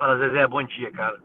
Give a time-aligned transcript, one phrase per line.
[0.00, 1.20] Fala, Zezé, bom dia, cara.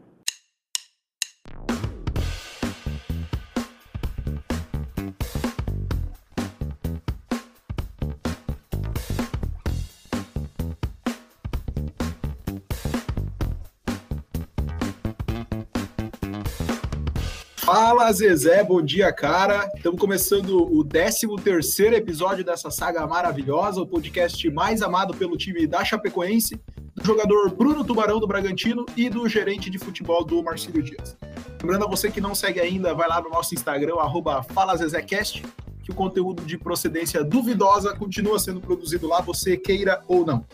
[17.56, 19.70] Fala Zezé, bom dia, cara.
[19.74, 25.66] Estamos começando o 13 terceiro episódio dessa saga maravilhosa, o podcast mais amado pelo time
[25.66, 26.60] da Chapecoense,
[27.06, 31.16] jogador Bruno Tubarão do Bragantino e do gerente de futebol do Marcílio Dias.
[31.62, 35.44] Lembrando a você que não segue ainda, vai lá no nosso Instagram, arroba FalaZezéCast,
[35.84, 40.44] que o conteúdo de procedência duvidosa continua sendo produzido lá, você queira ou não.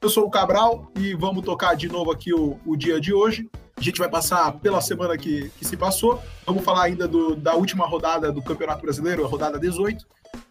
[0.00, 3.48] Eu sou o Cabral e vamos tocar de novo aqui o, o dia de hoje.
[3.76, 6.20] A gente vai passar pela semana que, que se passou.
[6.44, 10.04] Vamos falar ainda do, da última rodada do Campeonato Brasileiro, a rodada 18.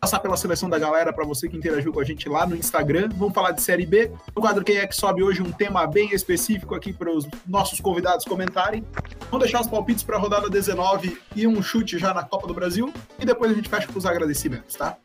[0.03, 3.07] Passar pela seleção da galera para você que interagiu com a gente lá no Instagram.
[3.17, 4.11] Vamos falar de Série B.
[4.35, 7.79] No quadro Quem é que sobe hoje, um tema bem específico aqui para os nossos
[7.79, 8.83] convidados comentarem.
[9.29, 12.53] Vamos deixar os palpites para a rodada 19 e um chute já na Copa do
[12.55, 12.91] Brasil.
[13.19, 14.97] E depois a gente fecha com os agradecimentos, tá?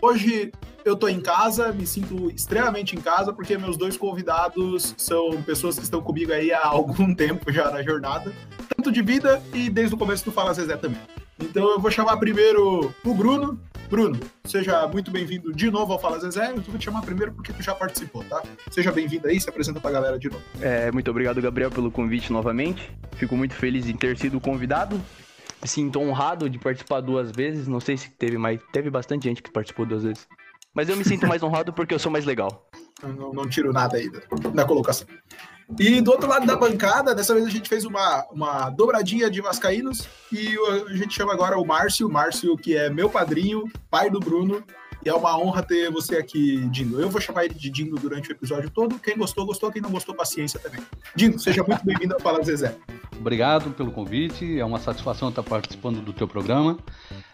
[0.00, 0.50] Hoje
[0.86, 5.76] eu tô em casa, me sinto extremamente em casa, porque meus dois convidados são pessoas
[5.76, 8.32] que estão comigo aí há algum tempo já na jornada,
[8.74, 11.00] tanto de vida e desde o começo do Fala Zezé também.
[11.38, 13.60] Então eu vou chamar primeiro o Bruno.
[13.90, 16.52] Bruno, seja muito bem-vindo de novo ao Fala Zezé.
[16.52, 18.40] Eu vou te chamar primeiro porque tu já participou, tá?
[18.70, 20.42] Seja bem-vindo aí, se apresenta pra galera de novo.
[20.60, 22.90] É, muito obrigado, Gabriel, pelo convite novamente.
[23.16, 25.00] Fico muito feliz em ter sido convidado
[25.60, 27.68] me sinto honrado de participar duas vezes.
[27.68, 28.60] Não sei se teve mais.
[28.72, 30.26] Teve bastante gente que participou duas vezes.
[30.74, 32.68] Mas eu me sinto mais honrado porque eu sou mais legal.
[33.02, 34.08] Não, não tiro nada aí
[34.54, 35.06] da colocação.
[35.78, 39.40] E do outro lado da bancada, dessa vez a gente fez uma, uma dobradinha de
[39.40, 40.54] Vascaínos e
[40.88, 42.08] a gente chama agora o Márcio.
[42.08, 44.62] Márcio, que é meu padrinho, pai do Bruno.
[45.04, 47.00] E é uma honra ter você aqui, Dindo.
[47.00, 48.98] Eu vou chamar ele de Dindo durante o episódio todo.
[48.98, 49.72] Quem gostou, gostou.
[49.72, 50.80] Quem não gostou, paciência também.
[51.14, 52.76] Dindo, seja muito bem-vindo ao Fala Zezé.
[53.18, 54.58] Obrigado pelo convite.
[54.58, 56.78] É uma satisfação estar participando do teu programa.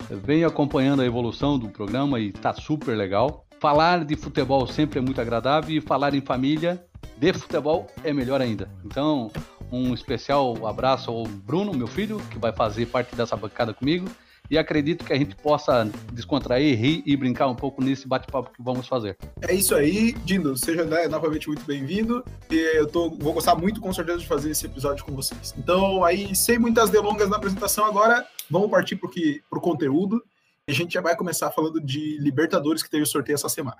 [0.08, 3.44] Venho acompanhando a evolução do programa e está super legal.
[3.58, 6.85] Falar de futebol sempre é muito agradável e falar em família
[7.18, 8.68] de futebol é melhor ainda.
[8.84, 9.30] Então,
[9.70, 14.08] um especial abraço ao Bruno, meu filho, que vai fazer parte dessa bancada comigo
[14.50, 18.62] e acredito que a gente possa descontrair, rir e brincar um pouco nesse bate-papo que
[18.62, 19.16] vamos fazer.
[19.42, 23.92] É isso aí, Dindo, seja né, novamente muito bem-vindo eu tô, vou gostar muito com
[23.92, 25.54] certeza de fazer esse episódio com vocês.
[25.58, 30.22] Então, aí, sem muitas delongas na apresentação agora, vamos partir para o conteúdo.
[30.68, 33.78] A gente já vai começar falando de Libertadores que teve o sorteio essa semana.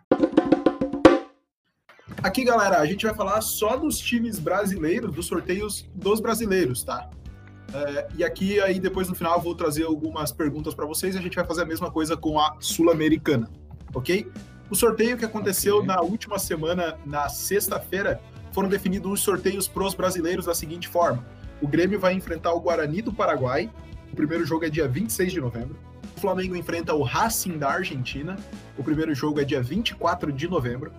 [2.22, 7.08] Aqui, galera, a gente vai falar só dos times brasileiros, dos sorteios dos brasileiros, tá?
[7.72, 11.18] É, e aqui, aí depois no final, eu vou trazer algumas perguntas para vocês e
[11.18, 13.50] a gente vai fazer a mesma coisa com a Sul-Americana,
[13.94, 14.30] ok?
[14.70, 15.88] O sorteio que aconteceu okay.
[15.88, 18.20] na última semana, na sexta-feira,
[18.52, 21.24] foram definidos os sorteios pros brasileiros da seguinte forma:
[21.60, 23.70] o Grêmio vai enfrentar o Guarani do Paraguai,
[24.10, 25.76] o primeiro jogo é dia 26 de novembro.
[26.16, 28.36] O Flamengo enfrenta o Racing da Argentina,
[28.78, 30.90] o primeiro jogo é dia 24 de novembro.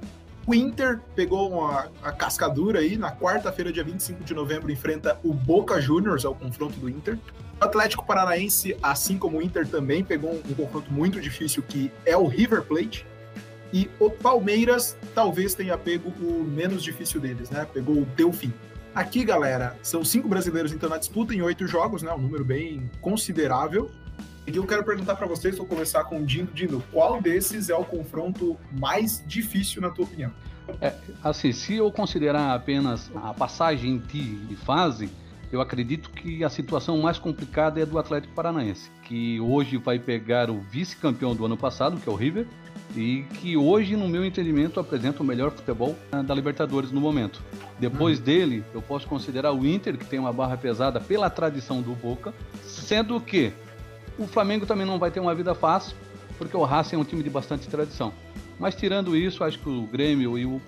[0.48, 5.34] O Inter pegou uma, a cascadura aí, na quarta-feira, dia 25 de novembro, enfrenta o
[5.34, 7.20] Boca Juniors, ao confronto do Inter.
[7.60, 11.92] O Atlético Paranaense, assim como o Inter, também pegou um, um confronto muito difícil, que
[12.06, 13.06] é o River Plate.
[13.74, 17.68] E o Palmeiras talvez tenha pego o menos difícil deles, né?
[17.74, 18.54] Pegou o Delfim.
[18.96, 22.14] Aqui, galera, são cinco brasileiros então na disputa em oito jogos, né?
[22.14, 23.92] Um número bem considerável.
[24.48, 26.48] E eu quero perguntar para vocês, vou começar com o Dino.
[26.54, 30.32] Dino, qual desses é o confronto mais difícil, na tua opinião?
[30.80, 35.10] É, assim, se eu considerar apenas a passagem de fase,
[35.52, 40.50] eu acredito que a situação mais complicada é do Atlético Paranaense, que hoje vai pegar
[40.50, 42.48] o vice-campeão do ano passado, que é o River,
[42.96, 45.94] e que hoje, no meu entendimento, apresenta o melhor futebol
[46.26, 47.42] da Libertadores no momento.
[47.78, 48.24] Depois uhum.
[48.24, 52.34] dele, eu posso considerar o Inter, que tem uma barra pesada pela tradição do Boca,
[52.64, 53.52] sendo que
[54.18, 55.96] o Flamengo também não vai ter uma vida fácil,
[56.38, 58.14] porque o Racing é um time de bastante tradição.
[58.60, 60.60] Mas tirando isso, acho que o Grêmio e o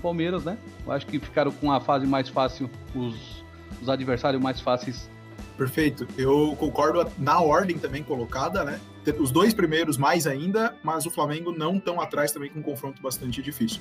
[0.00, 0.56] Palmeiras, né?
[0.84, 3.44] Eu acho que ficaram com a fase mais fácil, os,
[3.82, 5.10] os adversários mais fáceis.
[5.56, 6.06] Perfeito.
[6.16, 8.80] Eu concordo na ordem também colocada, né?
[9.18, 13.02] Os dois primeiros mais ainda, mas o Flamengo não tão atrás também com um confronto
[13.02, 13.80] bastante difícil.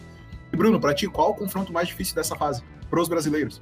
[0.51, 2.63] E Bruno, para ti, qual o confronto mais difícil dessa fase?
[2.90, 3.62] Para os brasileiros?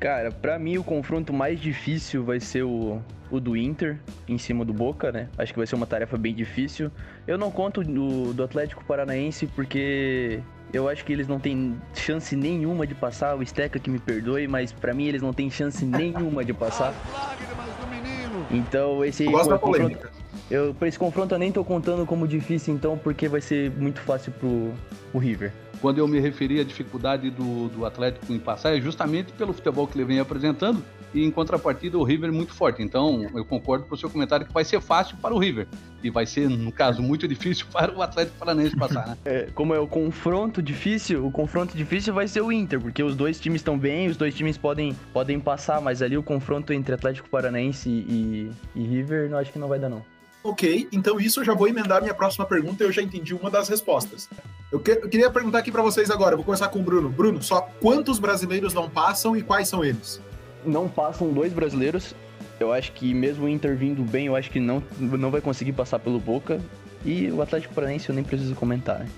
[0.00, 3.98] Cara, para mim o confronto mais difícil vai ser o, o do Inter
[4.28, 5.28] em cima do Boca, né?
[5.36, 6.90] Acho que vai ser uma tarefa bem difícil.
[7.26, 10.40] Eu não conto do, do Atlético Paranaense porque
[10.72, 13.36] eu acho que eles não têm chance nenhuma de passar.
[13.36, 16.94] O Steca que me perdoe, mas para mim eles não têm chance nenhuma de passar.
[18.50, 20.18] Então esse aí confronto...
[20.50, 24.00] Eu, pra esse confronto eu nem tô contando como difícil, então, porque vai ser muito
[24.00, 24.72] fácil pro
[25.12, 25.52] o River.
[25.80, 29.86] Quando eu me referi à dificuldade do, do Atlético em passar, é justamente pelo futebol
[29.86, 30.82] que ele vem apresentando
[31.14, 32.82] e em contrapartida o River muito forte.
[32.82, 35.66] Então eu concordo com o seu comentário que vai ser fácil para o River
[36.02, 39.18] e vai ser, no caso, muito difícil para o Atlético Paranaense passar, né?
[39.24, 43.16] É, como é o confronto difícil, o confronto difícil vai ser o Inter, porque os
[43.16, 46.94] dois times estão bem, os dois times podem, podem passar, mas ali o confronto entre
[46.94, 50.02] Atlético Paranaense e, e River, não acho que não vai dar não.
[50.42, 53.68] Ok, então isso eu já vou emendar minha próxima pergunta, eu já entendi uma das
[53.68, 54.28] respostas.
[54.70, 57.08] Eu, que, eu queria perguntar aqui para vocês agora, vou começar com o Bruno.
[57.08, 60.20] Bruno, só quantos brasileiros não passam e quais são eles?
[60.64, 62.14] Não passam dois brasileiros.
[62.60, 65.72] Eu acho que mesmo o Inter vindo bem, eu acho que não, não vai conseguir
[65.72, 66.60] passar pelo Boca.
[67.04, 69.08] E o Atlético Paranaense eu nem preciso comentar, né?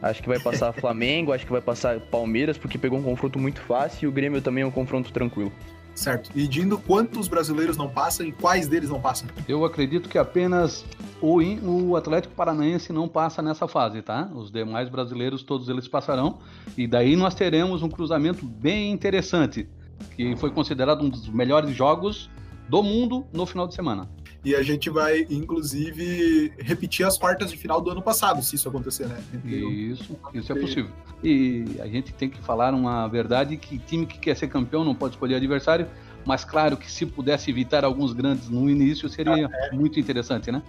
[0.00, 3.60] Acho que vai passar Flamengo, acho que vai passar Palmeiras, porque pegou um confronto muito
[3.60, 5.52] fácil e o Grêmio também é um confronto tranquilo.
[5.96, 6.30] Certo.
[6.34, 9.28] E Dindo, quantos brasileiros não passam e quais deles não passam?
[9.48, 10.84] Eu acredito que apenas
[11.22, 14.30] o, o Atlético Paranaense não passa nessa fase, tá?
[14.34, 16.38] Os demais brasileiros, todos eles passarão.
[16.76, 19.66] E daí nós teremos um cruzamento bem interessante,
[20.14, 22.30] que foi considerado um dos melhores jogos
[22.68, 24.08] do mundo no final de semana.
[24.46, 28.68] E a gente vai, inclusive, repetir as quartas de final do ano passado, se isso
[28.68, 29.18] acontecer, né?
[29.44, 30.88] Isso, isso é possível.
[31.20, 34.94] E a gente tem que falar uma verdade que time que quer ser campeão não
[34.94, 35.88] pode escolher adversário,
[36.24, 39.74] mas claro que se pudesse evitar alguns grandes no início seria ah, é.
[39.74, 40.62] muito interessante, né?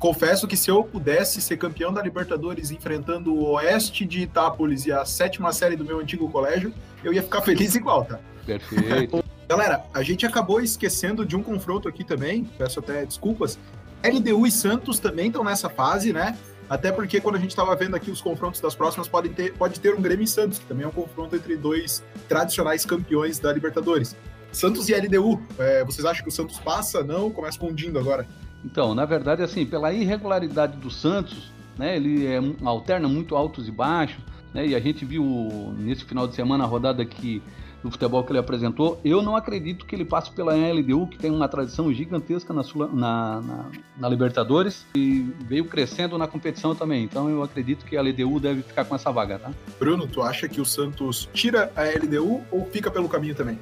[0.00, 4.92] Confesso que se eu pudesse ser campeão da Libertadores enfrentando o Oeste de Itápolis e
[4.92, 6.74] a sétima série do meu antigo colégio,
[7.04, 8.18] eu ia ficar feliz igual, tá?
[8.44, 9.22] Perfeito.
[9.50, 13.58] Galera, a gente acabou esquecendo de um confronto aqui também, peço até desculpas.
[14.00, 16.38] LDU e Santos também estão nessa fase, né?
[16.68, 19.80] Até porque quando a gente estava vendo aqui os confrontos das próximas, pode ter, pode
[19.80, 23.52] ter um Grêmio e Santos, que também é um confronto entre dois tradicionais campeões da
[23.52, 24.16] Libertadores.
[24.52, 27.02] Santos e LDU, é, vocês acham que o Santos passa?
[27.02, 27.28] Não?
[27.28, 28.28] Começa com o Dindo agora.
[28.64, 33.72] Então, na verdade, assim, pela irregularidade do Santos, né, ele é, alterna muito altos e
[33.72, 34.22] baixos,
[34.54, 37.42] né, e a gente viu nesse final de semana a rodada que
[37.82, 39.00] do futebol que ele apresentou.
[39.04, 42.62] Eu não acredito que ele passe pela LDU, que tem uma tradição gigantesca na,
[42.92, 43.64] na, na,
[43.96, 47.04] na, Libertadores e veio crescendo na competição também.
[47.04, 49.50] Então eu acredito que a LDU deve ficar com essa vaga, tá?
[49.78, 53.58] Bruno, tu acha que o Santos tira a LDU ou fica pelo caminho também?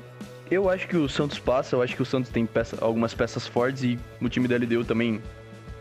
[0.51, 3.47] Eu acho que o Santos passa, eu acho que o Santos tem peça, algumas peças
[3.47, 5.21] fortes e o time da LDU também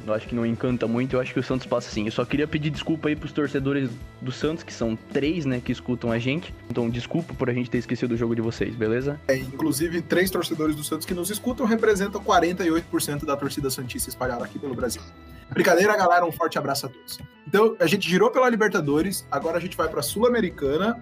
[0.08, 2.06] eu acho que não encanta muito, eu acho que o Santos passa sim.
[2.06, 3.90] Eu só queria pedir desculpa aí pros torcedores
[4.22, 6.54] do Santos, que são três, né, que escutam a gente.
[6.70, 9.20] Então, desculpa por a gente ter esquecido o jogo de vocês, beleza?
[9.28, 14.44] É, inclusive, três torcedores do Santos que nos escutam representam 48% da torcida Santista espalhada
[14.44, 15.02] aqui pelo Brasil.
[15.50, 17.20] Brincadeira, galera, um forte abraço a todos.
[17.48, 21.02] Então, a gente girou pela Libertadores, agora a gente vai pra Sul-Americana,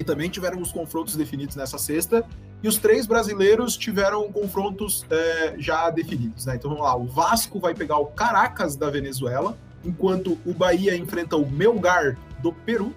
[0.00, 2.24] e também tiveram os confrontos definidos nessa sexta.
[2.62, 6.56] E os três brasileiros tiveram confrontos é, já definidos, né?
[6.56, 11.36] Então vamos lá, o Vasco vai pegar o Caracas da Venezuela, enquanto o Bahia enfrenta
[11.36, 12.94] o Melgar do Peru.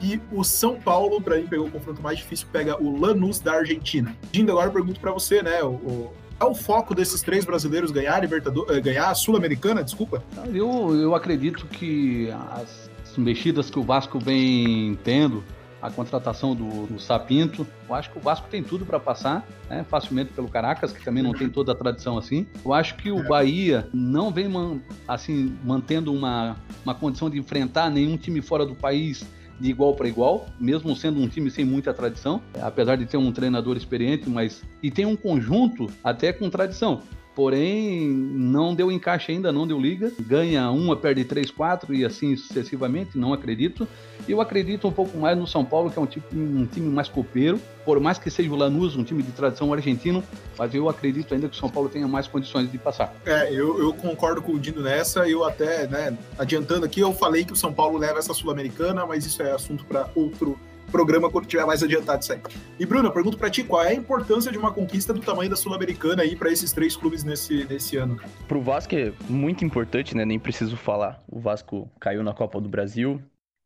[0.00, 3.54] E o São Paulo, para mim, pegou o confronto mais difícil, pega o Lanús da
[3.54, 4.16] Argentina.
[4.30, 5.60] Dindo, agora eu pergunto para você, né?
[5.64, 10.22] O, o, é o foco desses três brasileiros ganhar a eh, ganhar a Sul-Americana, desculpa?
[10.54, 15.42] Eu, eu acredito que as mexidas que o Vasco vem tendo,
[15.80, 17.66] a contratação do, do, Sapinto.
[17.88, 21.22] Eu acho que o Vasco tem tudo para passar, né, facilmente pelo Caracas, que também
[21.22, 22.46] não tem toda a tradição assim.
[22.64, 27.90] Eu acho que o Bahia não vem man, assim mantendo uma, uma condição de enfrentar
[27.90, 29.24] nenhum time fora do país
[29.60, 33.32] de igual para igual, mesmo sendo um time sem muita tradição, apesar de ter um
[33.32, 37.02] treinador experiente, mas e tem um conjunto até com tradição
[37.38, 40.10] porém não deu encaixe ainda, não deu liga.
[40.18, 43.86] Ganha uma, perde três, quatro e assim sucessivamente, não acredito.
[44.28, 47.08] Eu acredito um pouco mais no São Paulo, que é um, tipo, um time mais
[47.08, 50.20] copeiro, por mais que seja o Lanús, um time de tradição argentino,
[50.58, 53.14] mas eu acredito ainda que o São Paulo tenha mais condições de passar.
[53.24, 57.44] É, eu, eu concordo com o Dino nessa, eu até, né, adiantando aqui, eu falei
[57.44, 60.58] que o São Paulo leva essa Sul-Americana, mas isso é assunto para outro
[60.90, 62.40] programa quando tiver mais adiantado isso aí.
[62.78, 65.50] E Bruno, eu pergunto para ti, qual é a importância de uma conquista do tamanho
[65.50, 68.18] da Sul-Americana aí para esses três clubes nesse, nesse ano?
[68.46, 70.24] Pro Vasco é muito importante, né?
[70.24, 71.22] Nem preciso falar.
[71.28, 73.20] O Vasco caiu na Copa do Brasil,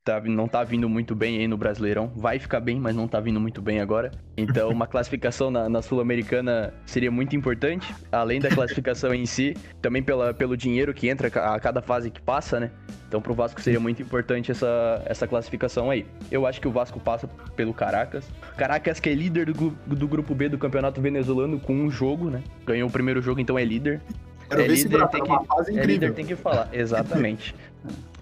[0.04, 2.12] tá, não tá vindo muito bem aí no Brasileirão.
[2.16, 4.10] Vai ficar bem, mas não tá vindo muito bem agora.
[4.36, 10.02] Então, uma classificação na, na Sul-Americana seria muito importante, além da classificação em si, também
[10.02, 12.70] pela, pelo dinheiro que entra a cada fase que passa, né?
[13.06, 16.06] Então, pro Vasco seria muito importante essa, essa classificação aí.
[16.30, 18.26] Eu acho que o Vasco passa pelo Caracas.
[18.56, 22.42] Caracas, que é líder do, do grupo B do Campeonato Venezuelano com um jogo, né?
[22.64, 24.00] Ganhou o primeiro jogo, então é líder.
[24.48, 27.54] Quero é líder, tem que, é líder tem que falar, exatamente.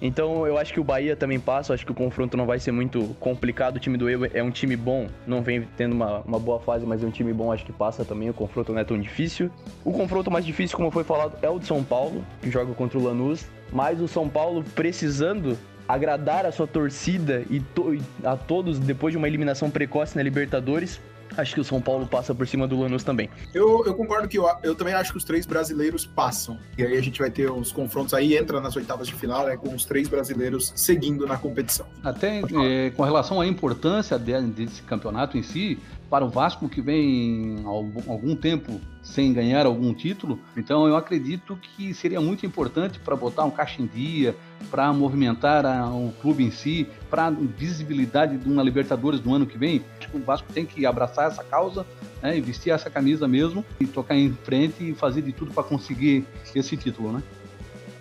[0.01, 2.59] Então eu acho que o Bahia também passa, eu acho que o confronto não vai
[2.59, 3.77] ser muito complicado.
[3.77, 6.87] O time do Evo é um time bom, não vem tendo uma, uma boa fase,
[6.87, 8.31] mas é um time bom, acho que passa também.
[8.31, 9.51] O confronto não é tão difícil.
[9.85, 12.99] O confronto mais difícil, como foi falado, é o de São Paulo, que joga contra
[12.99, 13.47] o Lanús.
[13.73, 19.19] Mas o São Paulo precisando agradar a sua torcida e to a todos depois de
[19.19, 21.01] uma eliminação precoce na Libertadores,
[21.37, 23.29] acho que o São Paulo passa por cima do Lanús também.
[23.55, 26.59] Eu, eu concordo que eu, eu, também acho que os três brasileiros passam.
[26.77, 29.57] E aí a gente vai ter os confrontos aí, entra nas oitavas de final, né,
[29.57, 31.87] com os três brasileiros seguindo na competição.
[32.03, 37.63] Até é, com relação à importância desse campeonato em si, para o Vasco que vem
[37.65, 43.17] algum, algum tempo sem ganhar algum título, então eu acredito que seria muito importante para
[43.17, 44.37] botar um caixa em dia,
[44.71, 49.59] para movimentar a, o clube em si, para visibilidade de uma Libertadores do ano que
[49.59, 49.83] vem.
[49.99, 51.85] Acho que o Vasco tem que abraçar essa causa,
[52.23, 55.65] né, e vestir essa camisa mesmo, e tocar em frente e fazer de tudo para
[55.65, 56.25] conseguir
[56.55, 57.23] esse título, né?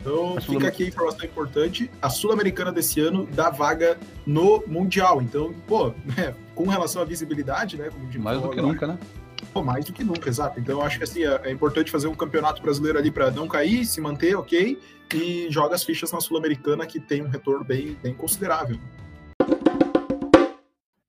[0.02, 1.92] Então, fica aqui a informação importante.
[2.02, 5.22] A Sul-Americana desse ano dá vaga no Mundial.
[5.22, 7.90] Então, pô, né, com relação à visibilidade, né?
[8.18, 8.98] mais do que agora, nunca, né?
[9.64, 10.60] Mais do que nunca, exato.
[10.60, 13.48] Então, eu acho que assim, é, é importante fazer um campeonato brasileiro ali para não
[13.48, 14.80] cair, se manter, ok,
[15.14, 18.80] e joga as fichas na Sul-Americana, que tem um retorno bem, bem considerável.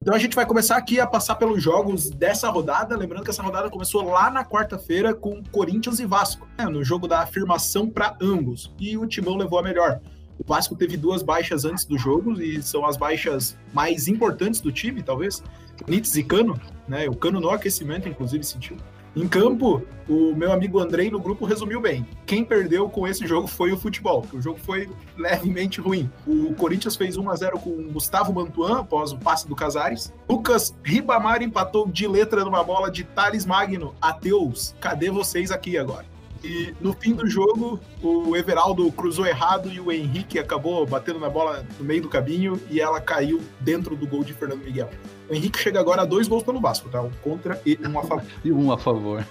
[0.02, 2.96] Então a gente vai começar aqui a passar pelos jogos dessa rodada.
[2.96, 7.06] Lembrando que essa rodada começou lá na quarta-feira com Corinthians e Vasco, né, no jogo
[7.06, 8.74] da afirmação para ambos.
[8.80, 10.00] E o Timão levou a melhor.
[10.40, 14.72] O Vasco teve duas baixas antes do jogo e são as baixas mais importantes do
[14.72, 15.42] time, talvez.
[15.86, 17.08] Nitz e Cano, né?
[17.08, 18.76] O Cano no aquecimento, inclusive, sentiu.
[19.14, 22.06] Em campo, o meu amigo Andrei no grupo resumiu bem.
[22.24, 24.24] Quem perdeu com esse jogo foi o futebol.
[24.32, 26.10] O jogo foi levemente ruim.
[26.26, 30.12] O Corinthians fez 1 a 0 com Gustavo Mantuan após o passe do Casares.
[30.28, 33.94] Lucas Ribamar empatou de letra numa bola de Thales Magno.
[34.00, 36.06] Ateus, cadê vocês aqui agora?
[36.42, 41.28] E no fim do jogo, o Everaldo cruzou errado e o Henrique acabou batendo na
[41.28, 44.88] bola no meio do caminho e ela caiu dentro do gol de Fernando Miguel.
[45.28, 47.02] O Henrique chega agora a dois gols pelo Vasco, tá?
[47.02, 48.24] Um contra e um a favor.
[48.42, 49.26] e um a favor.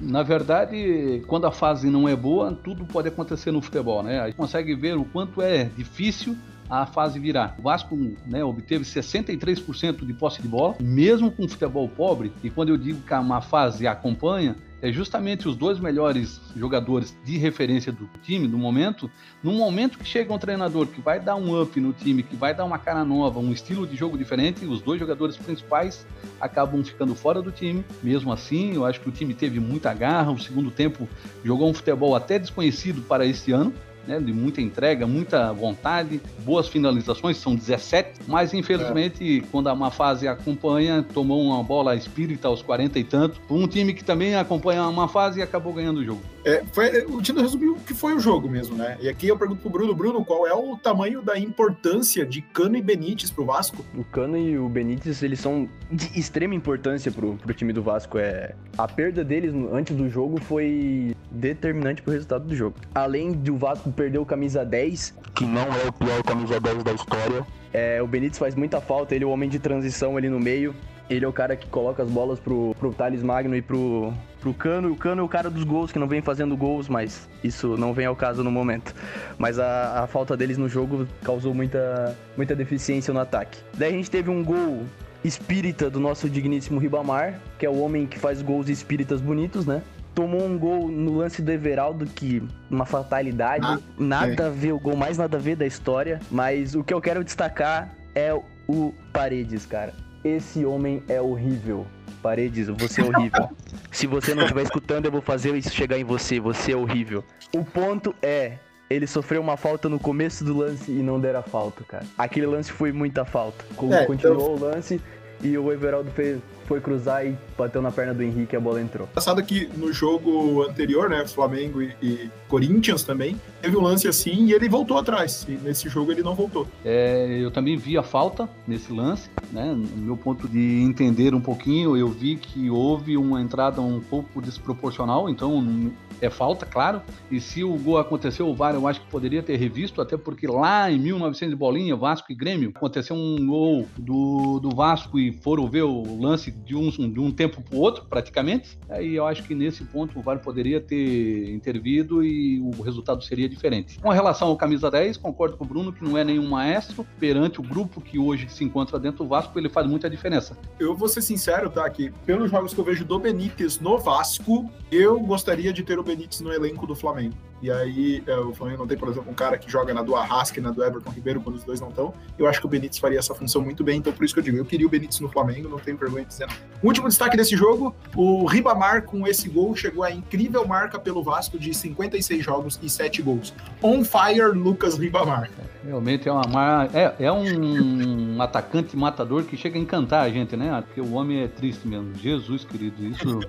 [0.00, 4.20] na verdade, quando a fase não é boa, tudo pode acontecer no futebol, né?
[4.20, 6.36] A gente consegue ver o quanto é difícil
[6.70, 7.54] a fase virar.
[7.58, 7.94] O Vasco
[8.26, 13.02] né, obteve 63% de posse de bola, mesmo com futebol pobre, e quando eu digo
[13.02, 18.58] que uma fase acompanha, é justamente os dois melhores jogadores de referência do time no
[18.58, 19.08] momento,
[19.42, 22.52] no momento que chega um treinador que vai dar um up no time, que vai
[22.52, 26.04] dar uma cara nova, um estilo de jogo diferente, os dois jogadores principais
[26.40, 27.84] acabam ficando fora do time.
[28.02, 31.08] Mesmo assim, eu acho que o time teve muita garra, o segundo tempo
[31.44, 33.72] jogou um futebol até desconhecido para esse ano,
[34.06, 39.42] né, de muita entrega, muita vontade, boas finalizações, são 17, mas infelizmente é.
[39.50, 44.04] quando uma fase acompanha, tomou uma bola espírita aos 40 e tanto, um time que
[44.04, 46.20] também acompanha uma fase e acabou ganhando o jogo.
[46.44, 48.98] É, foi, o Tino resumiu o que foi o jogo mesmo, né?
[49.00, 52.76] E aqui eu pergunto pro Bruno, Bruno, qual é o tamanho da importância de Cano
[52.76, 53.84] e Benítez pro Vasco?
[53.96, 58.18] O Cano e o Benítez, eles são de extrema importância pro, pro time do Vasco.
[58.18, 62.76] É, a perda deles antes do jogo foi determinante pro resultado do jogo.
[62.92, 66.92] Além do Vasco perder o camisa 10, que não é o pior camisa 10 da
[66.92, 70.38] história, é, o Benítez faz muita falta, ele é o homem de transição ali no
[70.38, 70.74] meio.
[71.10, 74.54] Ele é o cara que coloca as bolas pro, pro Thales Magno e pro, pro
[74.54, 74.88] Cano.
[74.88, 77.76] E o Cano é o cara dos gols, que não vem fazendo gols, mas isso
[77.76, 78.94] não vem ao caso no momento.
[79.36, 83.58] Mas a, a falta deles no jogo causou muita, muita deficiência no ataque.
[83.74, 84.84] Daí a gente teve um gol
[85.24, 89.82] espírita do nosso digníssimo Ribamar, que é o homem que faz gols espíritas bonitos, né?
[90.14, 93.66] Tomou um gol no lance do Everaldo, que uma fatalidade.
[93.66, 94.46] Ah, nada é.
[94.46, 96.20] a ver, o gol mais nada a ver da história.
[96.30, 98.32] Mas o que eu quero destacar é
[98.68, 99.94] o Paredes, cara.
[100.24, 101.86] Esse homem é horrível.
[102.22, 103.50] Paredes, você é horrível.
[103.90, 106.38] Se você não estiver escutando, eu vou fazer isso chegar em você.
[106.38, 107.24] Você é horrível.
[107.54, 111.82] O ponto é, ele sofreu uma falta no começo do lance e não dera falta,
[111.84, 112.04] cara.
[112.16, 113.64] Aquele lance foi muita falta.
[113.92, 114.68] É, Continuou então...
[114.68, 115.00] o lance
[115.42, 118.80] e o Everaldo fez, foi cruzar e bateu na perna do Henrique e a bola
[118.80, 119.06] entrou.
[119.08, 124.46] Passado que no jogo anterior, né, Flamengo e, e, Corinthians também, teve um lance assim
[124.46, 125.46] e ele voltou atrás.
[125.48, 126.66] E nesse jogo ele não voltou.
[126.84, 129.72] É, eu também vi a falta nesse lance, né?
[129.72, 134.40] No meu ponto de entender um pouquinho, eu vi que houve uma entrada um pouco
[134.40, 135.92] desproporcional, então
[136.22, 137.02] é falta, claro.
[137.30, 140.46] E se o gol aconteceu, o VAR eu acho que poderia ter revisto, até porque
[140.46, 145.68] lá em 1900 bolinha, Vasco e Grêmio, aconteceu um gol do, do Vasco e foram
[145.68, 148.78] ver o lance de um, de um tempo para o outro, praticamente.
[148.88, 153.48] Aí eu acho que nesse ponto o VAR poderia ter intervido e o resultado seria
[153.48, 153.98] diferente.
[153.98, 157.60] Com relação ao camisa 10, concordo com o Bruno que não é nenhum maestro perante
[157.60, 160.56] o grupo que hoje se encontra dentro do Vasco, ele faz muita diferença.
[160.78, 161.88] Eu vou ser sincero, tá?
[161.88, 166.02] Que pelos jogos que eu vejo do Benítez no Vasco, eu gostaria de ter o
[166.02, 167.34] Benítez no elenco do Flamengo.
[167.62, 170.16] E aí é, o Flamengo não tem, por exemplo, um cara que joga na do
[170.16, 172.12] Arrasca e na do Everton Ribeiro quando os dois não estão.
[172.36, 174.44] Eu acho que o Benítez faria essa função muito bem, então por isso que eu
[174.44, 176.48] digo, eu queria o Benítez no Flamengo, não tenho vergonha de dizer.
[176.82, 181.56] Último destaque desse jogo, o Ribamar com esse gol chegou à incrível marca pelo Vasco
[181.56, 183.54] de 56 jogos e 7 gols.
[183.80, 185.48] On fire, Lucas Ribamar.
[185.84, 190.82] Realmente é uma é, é um atacante matador que chega a encantar a gente, né?
[190.84, 192.14] Porque o homem é triste mesmo.
[192.16, 193.40] Jesus querido, isso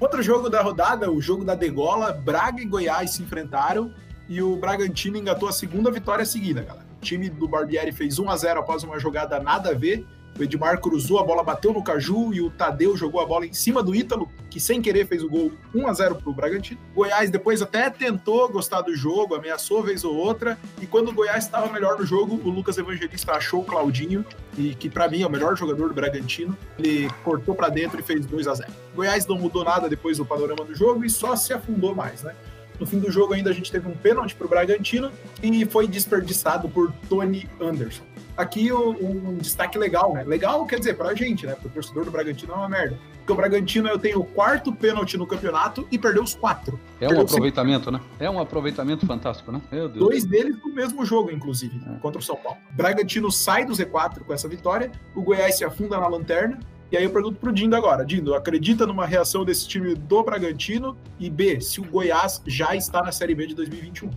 [0.00, 3.92] Outro jogo da rodada, o jogo da degola, Braga e Goiás se enfrentaram
[4.26, 6.86] e o Bragantino engatou a segunda vitória seguida, galera.
[6.96, 10.06] O time do Barbieri fez 1 a 0 após uma jogada nada a ver
[10.38, 13.52] o Edmar cruzou, a bola bateu no Caju e o Tadeu jogou a bola em
[13.52, 16.80] cima do Ítalo, que sem querer fez o gol 1 a 0 para o Bragantino.
[16.94, 21.44] Goiás depois até tentou gostar do jogo, ameaçou vez ou outra, e quando o Goiás
[21.44, 24.24] estava melhor no jogo, o Lucas Evangelista achou o Claudinho,
[24.56, 28.02] e que para mim é o melhor jogador do Bragantino, ele cortou para dentro e
[28.02, 28.72] fez 2 a 0.
[28.94, 32.34] Goiás não mudou nada depois do panorama do jogo e só se afundou mais, né?
[32.78, 35.86] No fim do jogo ainda a gente teve um pênalti para o Bragantino e foi
[35.86, 40.24] desperdiçado por Tony Anderson aqui um, um destaque legal, né?
[40.24, 41.52] Legal quer dizer pra gente, né?
[41.54, 42.98] Porque o torcedor do Bragantino é uma merda.
[43.18, 46.78] Porque o Bragantino eu tenho o quarto pênalti no campeonato e perdeu os quatro.
[46.96, 47.92] É perdeu um aproveitamento, cinco.
[47.92, 48.00] né?
[48.18, 49.60] É um aproveitamento fantástico, né?
[49.94, 51.98] Dois deles no mesmo jogo, inclusive, é.
[51.98, 52.58] contra o São Paulo.
[52.72, 56.58] Bragantino sai do Z4 com essa vitória, o Goiás se afunda na lanterna.
[56.92, 58.04] E aí eu pergunto pro Dindo agora.
[58.04, 60.96] Dindo, acredita numa reação desse time do Bragantino?
[61.20, 64.10] E B, se o Goiás já está na Série B de 2021?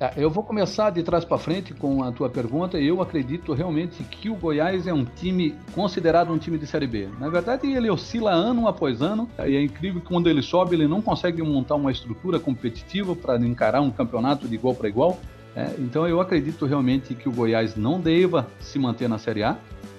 [0.00, 2.78] É, eu vou começar de trás para frente com a tua pergunta.
[2.80, 7.06] Eu acredito realmente que o Goiás é um time considerado um time de Série B.
[7.20, 10.88] Na verdade, ele oscila ano após ano e é incrível que quando ele sobe, ele
[10.88, 15.20] não consegue montar uma estrutura competitiva para encarar um campeonato de igual para igual.
[15.54, 19.58] É, então, eu acredito realmente que o Goiás não deva se manter na Série A.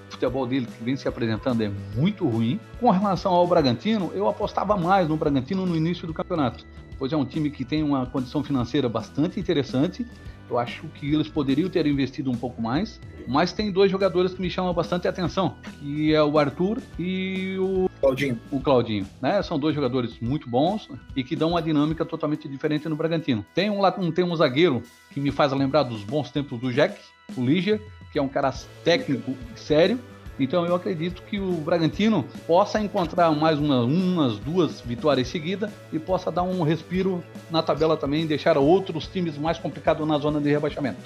[0.10, 2.60] O futebol dele que vem se apresentando é muito ruim.
[2.80, 6.66] Com relação ao Bragantino, eu apostava mais no Bragantino no início do campeonato
[7.02, 10.06] pois é um time que tem uma condição financeira bastante interessante.
[10.48, 14.40] Eu acho que eles poderiam ter investido um pouco mais, mas tem dois jogadores que
[14.40, 18.40] me chamam bastante atenção, que é o Arthur e o Claudinho.
[18.52, 19.42] O Claudinho, né?
[19.42, 23.44] São dois jogadores muito bons e que dão uma dinâmica totalmente diferente no Bragantino.
[23.56, 27.02] Tem um, tem um zagueiro que me faz lembrar dos bons tempos do Jack,
[27.36, 27.82] o Ligia,
[28.12, 28.54] que é um cara
[28.84, 30.00] técnico sério,
[30.44, 36.00] então eu acredito que o Bragantino possa encontrar mais uma, umas duas vitórias seguidas e
[36.00, 40.50] possa dar um respiro na tabela também, deixar outros times mais complicados na zona de
[40.50, 41.00] rebaixamento.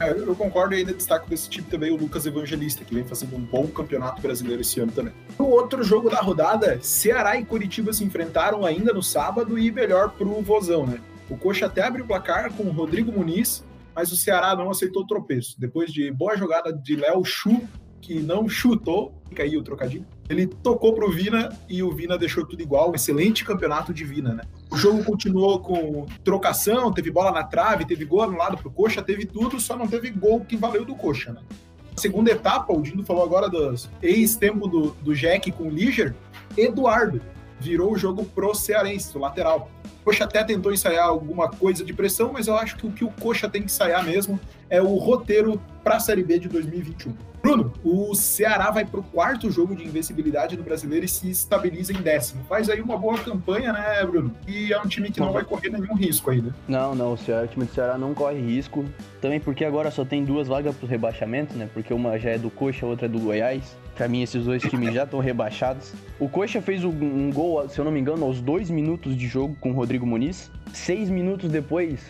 [0.00, 3.36] É, eu concordo e ainda destaco desse time também o Lucas Evangelista, que vem fazendo
[3.36, 5.12] um bom campeonato brasileiro esse ano também.
[5.38, 10.10] O outro jogo da rodada, Ceará e Curitiba se enfrentaram ainda no sábado e melhor
[10.10, 10.98] pro Vozão, né?
[11.30, 15.02] O Coxa até abriu o placar com o Rodrigo Muniz, mas o Ceará não aceitou
[15.02, 15.54] o tropeço.
[15.58, 17.62] Depois de boa jogada de Léo Chu,
[18.02, 20.04] que não chutou, fica aí o trocadilho.
[20.28, 22.94] Ele tocou pro Vina e o Vina deixou tudo igual.
[22.94, 24.42] Excelente campeonato de Vina, né?
[24.70, 29.24] O jogo continuou com trocação, teve bola na trave, teve gol anulado pro Coxa, teve
[29.24, 31.40] tudo, só não teve gol que valeu do Coxa, né?
[31.96, 36.14] segunda etapa, o Dindo falou agora dos ex-tempo do, do Jack com o Liger,
[36.56, 37.20] Eduardo
[37.60, 39.70] virou o jogo pro Cearense, o lateral.
[40.02, 43.04] O Coxa até tentou ensaiar alguma coisa de pressão, mas eu acho que o que
[43.04, 44.38] o Coxa tem que ensaiar mesmo
[44.68, 47.14] é o roteiro para a Série B de 2021.
[47.40, 51.92] Bruno, o Ceará vai para o quarto jogo de invencibilidade no brasileiro e se estabiliza
[51.92, 52.44] em décimo.
[52.48, 54.32] Faz aí uma boa campanha, né, Bruno?
[54.46, 56.52] E é um time que não vai correr nenhum risco aí, né?
[56.68, 58.84] Não, não, o, Ceará, o time do Ceará não corre risco.
[59.20, 61.68] Também porque agora só tem duas vagas para o rebaixamento, né?
[61.72, 63.76] Porque uma já é do Coxa, a outra é do Goiás.
[64.02, 65.92] Pra mim, esses dois times já estão rebaixados.
[66.18, 69.56] O Coxa fez um gol, se eu não me engano, aos dois minutos de jogo
[69.60, 70.50] com o Rodrigo Muniz.
[70.74, 72.00] Seis minutos depois,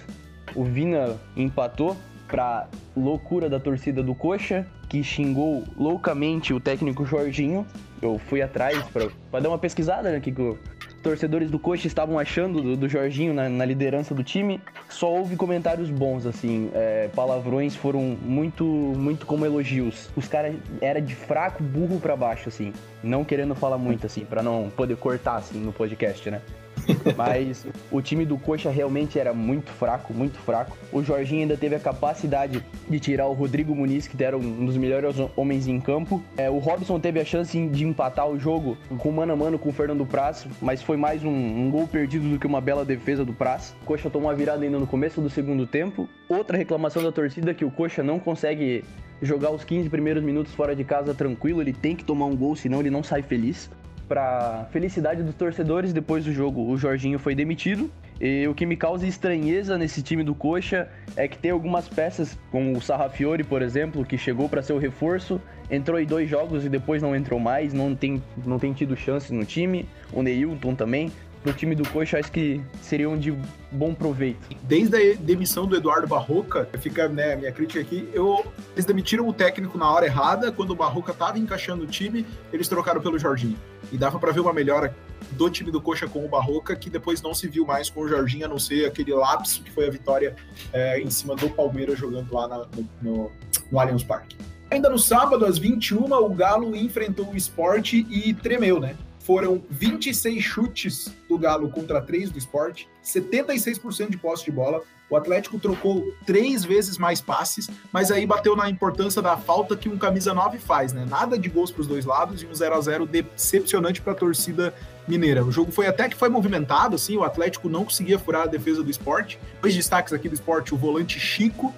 [0.54, 1.94] o Vina empatou
[2.26, 7.66] pra loucura da torcida do Coxa, que xingou loucamente o técnico Jorginho.
[8.00, 10.56] Eu fui atrás pra, pra dar uma pesquisada, né, que os
[11.02, 14.60] torcedores do Coxa estavam achando do, do Jorginho na, na, liderança do time.
[14.88, 20.08] Só houve comentários bons, assim, é, palavrões foram muito, muito como elogios.
[20.16, 24.42] Os caras era de fraco, burro para baixo, assim, não querendo falar muito, assim, para
[24.42, 26.40] não poder cortar, assim, no podcast, né.
[27.16, 30.76] Mas o time do Coxa realmente era muito fraco, muito fraco.
[30.92, 34.76] O Jorginho ainda teve a capacidade de tirar o Rodrigo Muniz, que era um dos
[34.76, 36.22] melhores homens em campo.
[36.36, 39.68] É, o Robson teve a chance de empatar o jogo com mano a mano com
[39.68, 43.24] o Fernando Praz, mas foi mais um, um gol perdido do que uma bela defesa
[43.24, 43.74] do Praz.
[43.82, 46.08] O Coxa tomou uma virada ainda no começo do segundo tempo.
[46.28, 48.84] Outra reclamação da torcida é que o Coxa não consegue
[49.20, 52.56] jogar os 15 primeiros minutos fora de casa tranquilo, ele tem que tomar um gol,
[52.56, 53.70] senão ele não sai feliz
[54.12, 57.90] para felicidade dos torcedores, depois do jogo o Jorginho foi demitido.
[58.20, 62.38] E o que me causa estranheza nesse time do Coxa é que tem algumas peças,
[62.50, 66.62] como o Sarrafiore, por exemplo, que chegou para ser o reforço, entrou em dois jogos
[66.62, 69.88] e depois não entrou mais, não tem, não tem tido chances no time.
[70.12, 71.10] O Neilton também.
[71.42, 73.36] Pro time do Coxa, acho que seriam de
[73.70, 74.38] bom proveito.
[74.62, 79.26] Desde a demissão do Eduardo Barroca, fica né, a minha crítica aqui, eu, eles demitiram
[79.28, 83.18] o técnico na hora errada, quando o Barroca estava encaixando o time, eles trocaram pelo
[83.18, 83.58] Jorginho.
[83.90, 84.94] E dava para ver uma melhora
[85.32, 88.08] do time do Coxa com o Barroca, que depois não se viu mais com o
[88.08, 90.36] Jorginho, a não ser aquele lapso que foi a vitória
[90.72, 93.32] é, em cima do Palmeiras jogando lá na, no, no,
[93.70, 94.36] no Allianz Parque.
[94.70, 98.96] Ainda no sábado, às 21, o Galo enfrentou o esporte e tremeu, né?
[99.24, 104.82] Foram 26 chutes do Galo contra 3 do esporte, 76% de posse de bola.
[105.08, 109.88] O Atlético trocou três vezes mais passes, mas aí bateu na importância da falta que
[109.88, 111.06] um camisa 9 faz, né?
[111.08, 114.16] Nada de gols para os dois lados e um 0 a 0 decepcionante para a
[114.16, 114.74] torcida
[115.06, 115.44] mineira.
[115.44, 118.82] O jogo foi até que foi movimentado, assim, o Atlético não conseguia furar a defesa
[118.82, 119.38] do esporte.
[119.60, 121.72] Dois destaques aqui do esporte, o volante Chico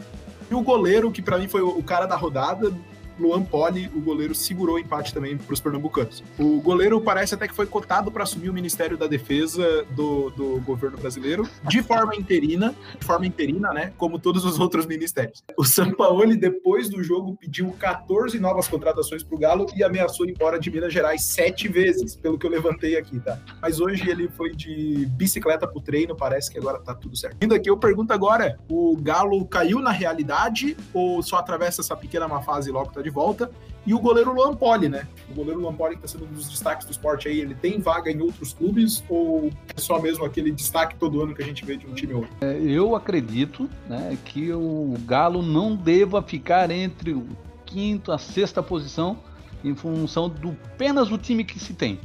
[0.51, 2.73] e o goleiro, que para mim foi o cara da rodada,
[3.19, 6.23] Luan Poli, o goleiro, segurou o empate também para os pernambucanos.
[6.39, 10.61] O goleiro parece até que foi cotado para assumir o Ministério da Defesa do, do
[10.61, 13.93] governo brasileiro de forma interina, de forma interina, né?
[13.97, 15.43] Como todos os outros ministérios.
[15.57, 20.33] O Sampaoli, depois do jogo, pediu 14 novas contratações para o Galo e ameaçou ir
[20.33, 23.39] embora de Minas Gerais sete vezes, pelo que eu levantei aqui, tá?
[23.61, 27.37] Mas hoje ele foi de bicicleta para o treino, parece que agora tá tudo certo.
[27.43, 32.27] Indo aqui, eu pergunto agora: o Galo caiu na realidade ou só atravessa essa pequena
[32.29, 33.51] má fase logo tá de volta.
[33.87, 35.07] E o goleiro Luan Poli, né?
[35.31, 37.79] O goleiro Luan Poli que está sendo um dos destaques do esporte aí, ele tem
[37.79, 41.65] vaga em outros clubes ou é só mesmo aquele destaque todo ano que a gente
[41.65, 42.35] vê de um time ou outro?
[42.41, 47.27] É, eu acredito né, que o Galo não deva ficar entre o
[47.67, 49.19] quinto a sexta posição
[49.63, 51.99] em função do apenas do time que se tem.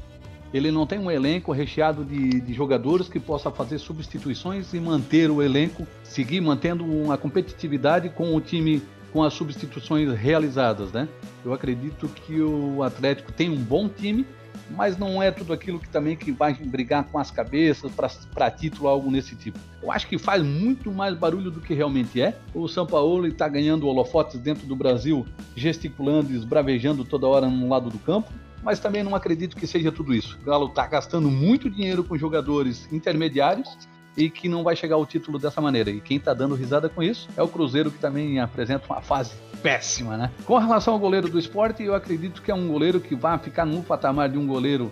[0.53, 5.29] Ele não tem um elenco recheado de, de, jogadores que possa fazer substituições e manter
[5.29, 11.07] o elenco, seguir mantendo uma competitividade com o time com as substituições realizadas, né?
[11.43, 14.25] Eu acredito que o Atlético tem um bom time,
[14.71, 17.91] mas não é tudo aquilo que também que vai brigar com as cabeças
[18.33, 19.57] para título algo nesse tipo.
[19.81, 22.37] Eu acho que faz muito mais barulho do que realmente é.
[22.53, 27.89] O São Paulo está ganhando holofotes dentro do Brasil, gesticulando esbravejando toda hora num lado
[27.89, 28.31] do campo.
[28.61, 30.37] Mas também não acredito que seja tudo isso.
[30.41, 33.77] O Galo está gastando muito dinheiro com jogadores intermediários
[34.19, 35.89] e que não vai chegar ao título dessa maneira.
[35.89, 39.31] E quem está dando risada com isso é o Cruzeiro, que também apresenta uma fase
[39.63, 40.31] péssima, né?
[40.45, 43.65] Com relação ao goleiro do esporte, eu acredito que é um goleiro que vai ficar
[43.65, 44.91] no patamar de um goleiro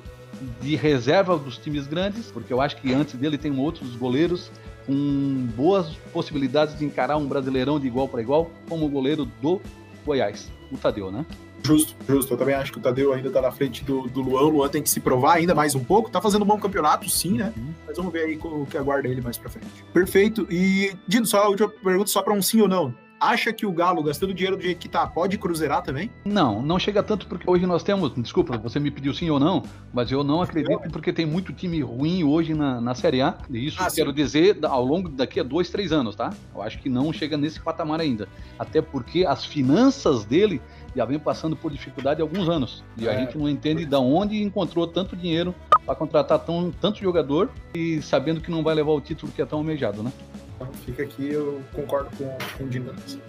[0.62, 4.52] de reserva dos times grandes, porque eu acho que antes dele tem outros goleiros
[4.86, 9.62] com boas possibilidades de encarar um brasileirão de igual para igual, como o goleiro do
[10.06, 11.26] Goiás, o Tadeu, né?
[11.63, 12.34] Justo, justo.
[12.34, 14.41] Eu também acho que o Tadeu ainda tá na frente do, do Luan.
[14.41, 16.10] O Luan tem que se provar ainda mais um pouco.
[16.10, 17.54] Tá fazendo um bom campeonato, sim, né?
[17.56, 17.74] Uhum.
[17.86, 19.67] Mas vamos ver aí o que aguarda ele mais pra frente.
[19.93, 20.48] Perfeito.
[20.50, 23.72] E, Dino, só a última pergunta, só pra um sim ou não acha que o
[23.72, 26.12] Galo, gastando dinheiro do jeito que tá, pode cruzeirar também?
[26.26, 29.63] Não, não chega tanto porque hoje nós temos, desculpa, você me pediu sim ou não,
[29.93, 33.38] mas eu não acredito porque tem muito time ruim hoje na, na Série A.
[33.50, 34.15] E isso ah, quero sim.
[34.15, 36.34] dizer ao longo daqui a dois, três anos, tá?
[36.54, 38.28] Eu acho que não chega nesse patamar ainda.
[38.58, 40.62] Até porque as finanças dele
[40.98, 42.84] já vem passando por dificuldade há alguns anos.
[42.98, 45.54] E a é, gente não entende de onde encontrou tanto dinheiro
[45.86, 49.46] para contratar tão, tanto jogador e sabendo que não vai levar o título que é
[49.46, 50.12] tão almejado, né?
[50.56, 53.20] Então, fica aqui, eu concordo com, com o Dinas.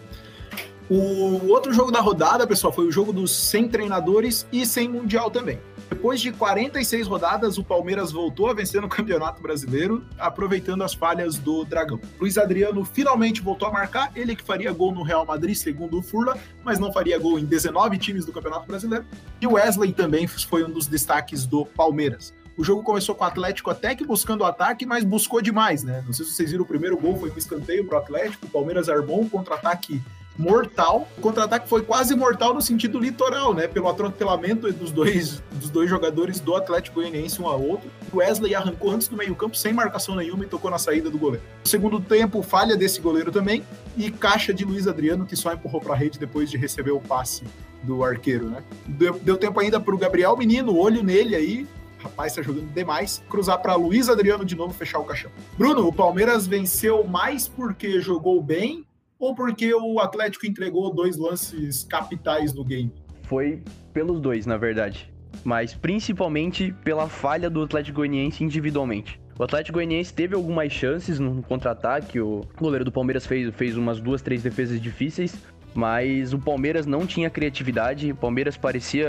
[0.88, 5.30] O outro jogo da rodada, pessoal, foi o jogo dos sem treinadores e sem mundial
[5.30, 5.58] também.
[5.88, 11.38] Depois de 46 rodadas, o Palmeiras voltou a vencer no Campeonato Brasileiro, aproveitando as falhas
[11.38, 11.98] do Dragão.
[12.20, 16.02] Luiz Adriano finalmente voltou a marcar, ele que faria gol no Real Madrid, segundo o
[16.02, 19.04] Furla, mas não faria gol em 19 times do Campeonato Brasileiro.
[19.40, 22.34] E Wesley também foi um dos destaques do Palmeiras.
[22.56, 26.02] O jogo começou com o Atlético até que buscando o ataque, mas buscou demais, né?
[26.04, 28.50] Não sei se vocês viram, o primeiro gol foi um escanteio para o Atlético, o
[28.50, 30.02] Palmeiras armou um contra-ataque
[30.38, 31.08] mortal.
[31.18, 33.66] O contra-ataque foi quase mortal no sentido litoral, né?
[33.66, 37.90] Pelo atropelamento dos dois, dos dois jogadores do Atlético Goianiense um ao outro.
[38.12, 41.44] O Wesley arrancou antes do meio-campo sem marcação nenhuma e tocou na saída do goleiro.
[41.64, 43.64] Segundo tempo, falha desse goleiro também
[43.96, 47.00] e caixa de Luiz Adriano que só empurrou para a rede depois de receber o
[47.00, 47.42] passe
[47.82, 48.62] do arqueiro, né?
[48.86, 51.66] Deu, deu tempo ainda para o Gabriel Menino, olho nele aí,
[51.98, 53.22] rapaz tá jogando demais.
[53.28, 55.30] Cruzar para Luiz Adriano de novo, fechar o caixão.
[55.56, 58.84] Bruno, o Palmeiras venceu mais porque jogou bem
[59.18, 62.92] ou porque o Atlético entregou dois lances capitais no game?
[63.24, 65.12] Foi pelos dois, na verdade.
[65.44, 69.20] Mas principalmente pela falha do Atlético Goianiense individualmente.
[69.38, 72.20] O Atlético Goianiense teve algumas chances no contra-ataque.
[72.20, 75.36] O goleiro do Palmeiras fez, fez umas duas, três defesas difíceis.
[75.74, 78.10] Mas o Palmeiras não tinha criatividade.
[78.10, 79.08] O Palmeiras parecia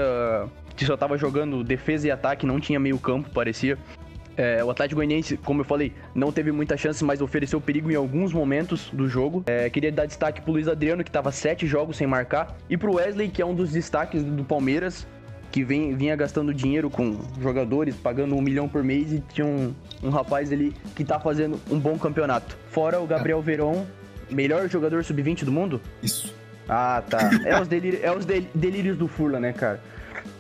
[0.76, 3.78] que só estava jogando defesa e ataque, não tinha meio campo, parecia.
[4.40, 7.96] É, o Atlético Goianiense, como eu falei, não teve muita chance, mas ofereceu perigo em
[7.96, 9.44] alguns momentos do jogo.
[9.48, 12.96] É, queria dar destaque pro Luiz Adriano, que estava sete jogos sem marcar, e pro
[12.96, 15.06] Wesley, que é um dos destaques do Palmeiras.
[15.52, 19.74] que vem, vinha gastando dinheiro com jogadores, pagando um milhão por mês e tinha um,
[20.02, 22.56] um rapaz ali que tá fazendo um bom campeonato.
[22.70, 23.42] Fora o Gabriel.
[23.42, 23.86] Veron,
[24.30, 25.82] melhor jogador sub-20 do mundo?
[26.02, 26.34] Isso.
[26.68, 27.32] Ah, tá.
[27.44, 29.82] É os, delírios, é os delírios do Furla, né, cara?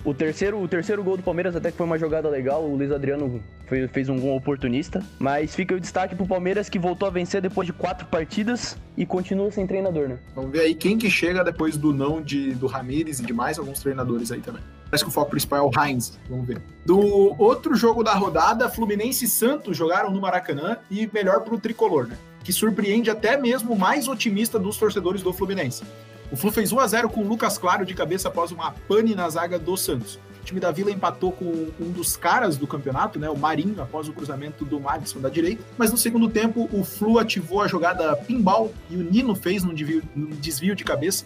[0.04, 2.64] O terceiro, o terceiro gol do Palmeiras até que foi uma jogada legal.
[2.64, 5.04] O Luiz Adriano foi, fez um gol oportunista.
[5.20, 9.06] Mas fica o destaque pro Palmeiras que voltou a vencer depois de quatro partidas e
[9.06, 10.18] continua sem treinador, né?
[10.36, 13.60] Vamos ver aí quem que chega depois do não de, do Ramires e de mais
[13.60, 14.62] alguns treinadores aí também.
[14.90, 16.18] Parece que o foco principal é o Heinz.
[16.28, 16.60] Vamos ver.
[16.84, 17.00] Do
[17.38, 22.18] outro jogo da rodada, Fluminense e Santos jogaram no Maracanã e melhor pro tricolor, né?
[22.44, 25.84] Que surpreende até mesmo o mais otimista dos torcedores do Fluminense.
[26.32, 29.16] O Flu fez 1 a 0 com o Lucas Claro de cabeça após uma pane
[29.16, 30.20] na zaga do Santos.
[30.42, 31.46] O time da Vila empatou com
[31.80, 35.64] um dos caras do campeonato, né, o Marinho, após o cruzamento do Madison da direita.
[35.76, 39.74] Mas no segundo tempo, o Flu ativou a jogada pinball e o Nino fez num
[39.74, 41.26] desvio, de cabeça.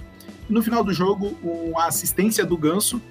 [0.49, 3.01] No final do jogo, uma assistência do Ganso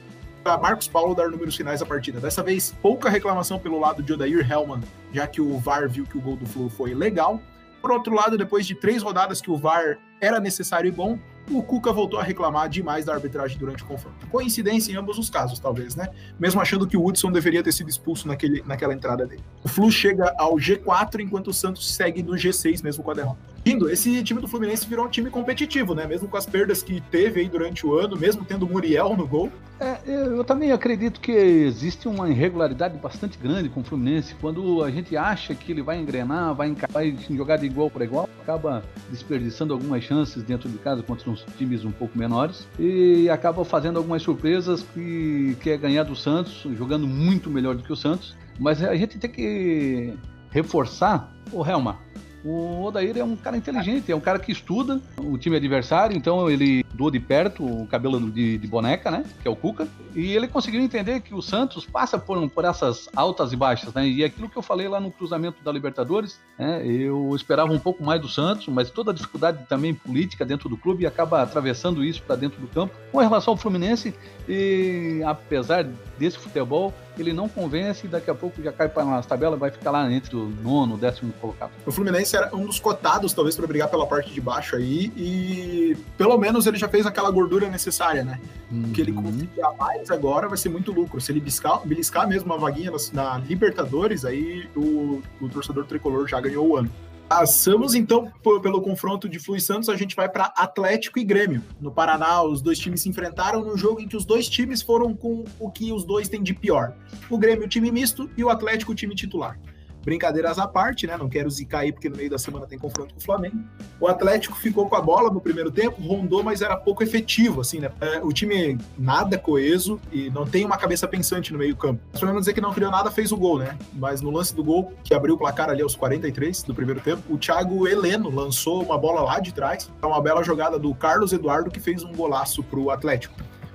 [0.43, 2.21] para Marcos Paulo dar números finais da partida.
[2.21, 4.81] Dessa vez, pouca reclamação pelo lado de Odair Hellman,
[5.13, 7.41] já que o VAR viu que o gol do Flu foi legal.
[7.81, 11.19] Por outro lado, depois de três rodadas que o VAR era necessário e bom,
[11.59, 14.27] o Cuca voltou a reclamar demais da arbitragem durante o confronto.
[14.29, 16.09] Coincidência em ambos os casos, talvez, né?
[16.39, 19.43] Mesmo achando que o Hudson deveria ter sido expulso naquele, naquela entrada dele.
[19.63, 23.52] O Flu chega ao G4, enquanto o Santos segue no G6, mesmo com a derrota.
[23.65, 26.05] Lindo, esse time do Fluminense virou um time competitivo, né?
[26.05, 29.53] Mesmo com as perdas que teve aí durante o ano, mesmo tendo Muriel no gol.
[29.79, 34.35] É, eu também acredito que existe uma irregularidade bastante grande com o Fluminense.
[34.41, 38.29] Quando a gente acha que ele vai engrenar, vai, vai jogar de igual para igual,
[38.41, 43.65] acaba desperdiçando algumas chances dentro de casa contra uns times um pouco menores e acaba
[43.65, 47.97] fazendo algumas surpresas que quer é ganhar do Santos, jogando muito melhor do que o
[47.97, 48.37] Santos.
[48.59, 50.15] Mas a gente tem que
[50.51, 51.99] reforçar o Helma.
[52.45, 56.51] O Odair é um cara inteligente, é um cara que estuda o time adversário, então
[56.51, 59.25] ele doou de perto o cabelo de, de, boneca, né?
[59.41, 59.87] Que é o Cuca.
[60.15, 64.07] E ele conseguiu entender que o Santos passa por, por essas altas e baixas, né?
[64.07, 66.85] E aquilo que eu falei lá no cruzamento da Libertadores, né?
[66.87, 70.77] Eu esperava um pouco mais do Santos, mas toda a dificuldade também política dentro do
[70.77, 72.95] clube acaba atravessando isso para dentro do campo.
[73.13, 74.15] Com relação ao Fluminense,
[74.49, 75.87] e apesar
[76.23, 79.73] desse futebol, ele não convence e daqui a pouco já cai para as tabelas, vai
[79.73, 81.73] ficar lá entre o nono, décimo colocado.
[81.85, 85.97] O Fluminense era um dos cotados, talvez, para brigar pela parte de baixo aí, e
[86.17, 88.41] pelo menos ele já fez aquela gordura necessária, né?
[88.71, 88.93] Uhum.
[88.93, 91.21] Que ele conseguir a mais agora vai ser muito lucro.
[91.21, 96.29] Se ele beliscar, beliscar mesmo uma vaguinha na, na Libertadores, aí o, o torcedor tricolor
[96.29, 96.91] já ganhou o ano.
[97.29, 98.31] Passamos então
[98.63, 101.63] pelo confronto de Flu e Santos, a gente vai para Atlético e Grêmio.
[101.81, 105.15] No Paraná, os dois times se enfrentaram num jogo em que os dois times foram
[105.15, 106.95] com o que os dois têm de pior.
[107.31, 109.59] O Grêmio, time misto, e o Atlético, time titular.
[110.05, 111.17] Brincadeiras à parte, né?
[111.17, 113.59] Não quero zicar aí porque no meio da semana tem confronto com o Flamengo.
[114.01, 117.81] O Atlético ficou com a bola no primeiro tempo, rondou, mas era pouco efetivo, assim,
[117.81, 117.91] né?
[118.01, 122.01] É, o time nada coeso e não tem uma cabeça pensante no meio-campo.
[122.15, 123.77] Só dizer que não criou nada, fez o gol, né?
[123.95, 127.23] Mas no lance do gol, que abriu o placar ali aos 43 do primeiro tempo,
[127.33, 129.91] o Thiago Heleno lançou uma bola lá de trás.
[130.03, 133.35] É uma bela jogada do Carlos Eduardo que fez um golaço pro Atlético.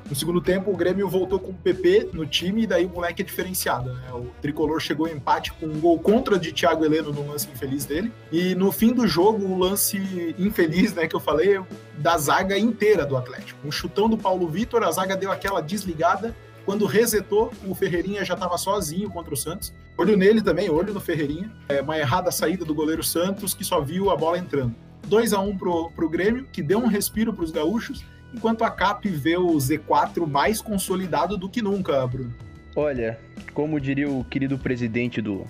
[0.09, 3.21] No segundo tempo, o Grêmio voltou com o PP no time e daí o moleque
[3.21, 3.93] é diferenciado.
[3.93, 4.13] Né?
[4.13, 7.83] O tricolor chegou em empate com um gol contra de Thiago Heleno no lance infeliz
[7.83, 8.11] dele.
[8.31, 11.59] E no fim do jogo, o lance infeliz, né, que eu falei,
[11.97, 13.67] da zaga inteira do Atlético.
[13.67, 16.33] Um chutão do Paulo Vitor, a zaga deu aquela desligada.
[16.63, 19.73] Quando resetou, o Ferreirinha já estava sozinho contra o Santos.
[19.97, 21.51] Olho nele também, olho no Ferreirinha.
[21.67, 24.73] É uma errada saída do goleiro Santos, que só viu a bola entrando.
[25.07, 28.05] 2 a 1 pro, pro Grêmio, que deu um respiro para os gaúchos
[28.37, 32.33] enquanto a CAP vê o Z4 mais consolidado do que nunca, Bruno.
[32.75, 33.19] Olha,
[33.53, 35.45] como diria o querido presidente do,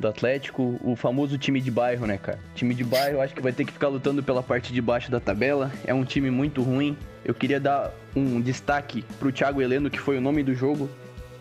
[0.00, 2.40] do Atlético, o famoso time de bairro, né, cara?
[2.56, 5.20] Time de bairro, acho que vai ter que ficar lutando pela parte de baixo da
[5.20, 5.70] tabela.
[5.86, 6.96] É um time muito ruim.
[7.24, 10.90] Eu queria dar um destaque pro Thiago Heleno, que foi o nome do jogo,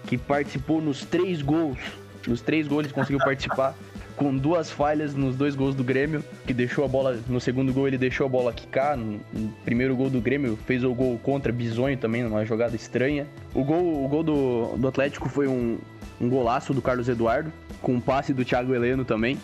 [0.05, 1.79] que participou nos três gols.
[2.27, 3.73] Nos três gols ele conseguiu participar
[4.15, 7.19] com duas falhas nos dois gols do Grêmio, que deixou a bola.
[7.27, 8.97] No segundo gol ele deixou a bola quicar.
[8.97, 9.19] No,
[9.63, 13.27] primeiro gol do Grêmio fez o gol contra Bisonho também, numa jogada estranha.
[13.53, 15.77] O gol, o gol do, do Atlético foi um,
[16.19, 19.37] um golaço do Carlos Eduardo, com um passe do Thiago Heleno também.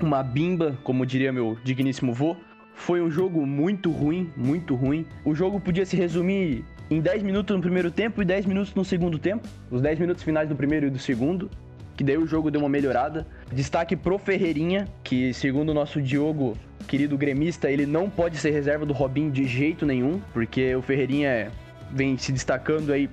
[0.00, 2.36] Uma bimba, como diria meu digníssimo vô.
[2.74, 5.04] Foi um jogo muito ruim, muito ruim.
[5.24, 8.84] O jogo podia se resumir em 10 minutos no primeiro tempo e 10 minutos no
[8.84, 9.46] segundo tempo.
[9.70, 11.50] Os 10 minutos finais do primeiro e do segundo
[12.00, 13.26] que daí o jogo deu uma melhorada.
[13.52, 16.56] Destaque pro Ferreirinha, que segundo o nosso Diogo,
[16.88, 21.52] querido gremista, ele não pode ser reserva do Robinho de jeito nenhum, porque o Ferreirinha
[21.90, 23.10] vem se destacando aí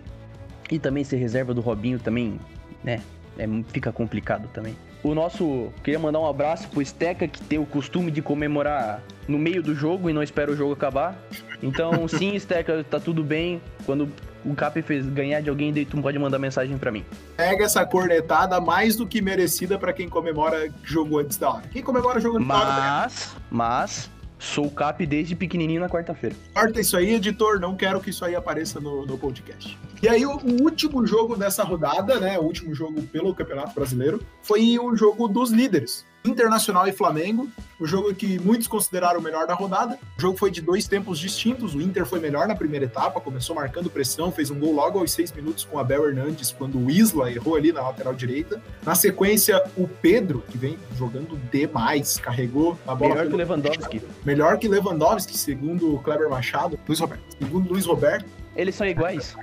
[0.71, 2.39] e também ser reserva do Robinho também,
[2.81, 3.01] né?
[3.37, 4.73] É, fica complicado também.
[5.03, 5.67] O nosso.
[5.83, 9.75] Queria mandar um abraço pro Steca, que tem o costume de comemorar no meio do
[9.75, 11.21] jogo e não espera o jogo acabar.
[11.61, 13.61] Então, sim, Steca, tá tudo bem.
[13.85, 14.09] Quando
[14.47, 17.03] o Cap fez ganhar de alguém, daí tu pode mandar mensagem para mim.
[17.35, 21.63] Pega essa cornetada mais do que merecida para quem comemora jogo antes da hora.
[21.71, 22.65] Quem comemora jogo antes da hora?
[22.67, 26.35] Mas, mas, sou Cap desde pequenininho na quarta-feira.
[26.53, 27.59] Corta isso aí, editor.
[27.59, 29.77] Não quero que isso aí apareça no, no podcast.
[30.01, 32.37] E aí, o, o, último jogo dessa rodada, né?
[32.37, 36.05] O último jogo pelo Campeonato Brasileiro, foi o jogo dos líderes.
[36.27, 39.99] Internacional e Flamengo, o jogo que muitos consideraram o melhor da rodada.
[40.17, 41.75] O jogo foi de dois tempos distintos.
[41.75, 45.11] O Inter foi melhor na primeira etapa, começou marcando pressão, fez um gol logo aos
[45.11, 48.61] seis minutos com Abel Hernandes, quando o Isla errou ali na lateral direita.
[48.83, 53.15] Na sequência, o Pedro, que vem jogando demais, carregou a bola.
[53.15, 54.01] Melhor que Lewandowski.
[54.25, 56.79] Melhor que Lewandowski, segundo o Kleber Machado.
[56.87, 57.23] Luiz Roberto.
[57.39, 58.25] Segundo Luiz Roberto.
[58.55, 59.35] Eles são iguais.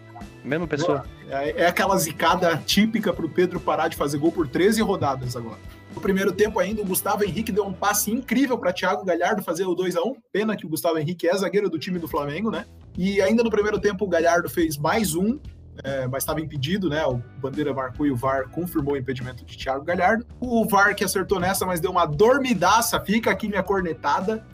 [0.44, 1.04] Mesma pessoa.
[1.28, 5.58] É, é aquela zicada típica pro Pedro parar de fazer gol por 13 rodadas agora.
[5.94, 9.64] No primeiro tempo ainda, o Gustavo Henrique deu um passe incrível para Thiago Galhardo fazer
[9.64, 12.50] o 2 a 1 Pena que o Gustavo Henrique é zagueiro do time do Flamengo,
[12.50, 12.66] né?
[12.98, 15.38] E ainda no primeiro tempo, o Galhardo fez mais um,
[15.82, 17.04] é, mas estava impedido, né?
[17.06, 20.26] O Bandeira marcou e o VAR confirmou o impedimento de Thiago Galhardo.
[20.40, 24.44] O VAR que acertou nessa, mas deu uma dormidaça, fica aqui minha cornetada,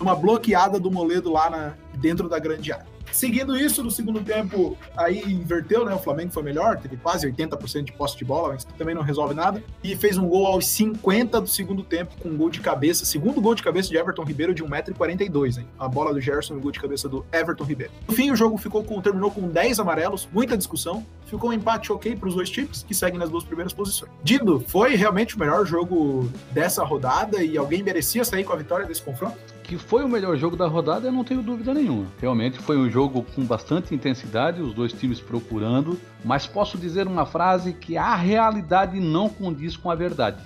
[0.00, 2.86] uma bloqueada do Moledo lá na, dentro da grande área.
[3.12, 5.94] Seguindo isso, no segundo tempo, aí inverteu, né?
[5.94, 9.34] O Flamengo foi melhor, teve quase 80% de posse de bola, mas também não resolve
[9.34, 9.62] nada.
[9.82, 13.40] E fez um gol aos 50 do segundo tempo, com um gol de cabeça, segundo
[13.40, 15.66] gol de cabeça de Everton Ribeiro de 1,42m, hein?
[15.78, 17.92] A bola do Gerson e o gol de cabeça do Everton Ribeiro.
[18.08, 21.04] No fim, o jogo ficou com, terminou com 10 amarelos, muita discussão.
[21.26, 24.10] Ficou um empate ok para os dois times, que seguem nas duas primeiras posições.
[24.22, 28.84] Dido, foi realmente o melhor jogo dessa rodada e alguém merecia sair com a vitória
[28.84, 29.38] desse confronto?
[29.70, 32.08] Que foi o melhor jogo da rodada, eu não tenho dúvida nenhuma.
[32.20, 37.24] Realmente foi um jogo com bastante intensidade, os dois times procurando, mas posso dizer uma
[37.24, 40.42] frase que a realidade não condiz com a verdade,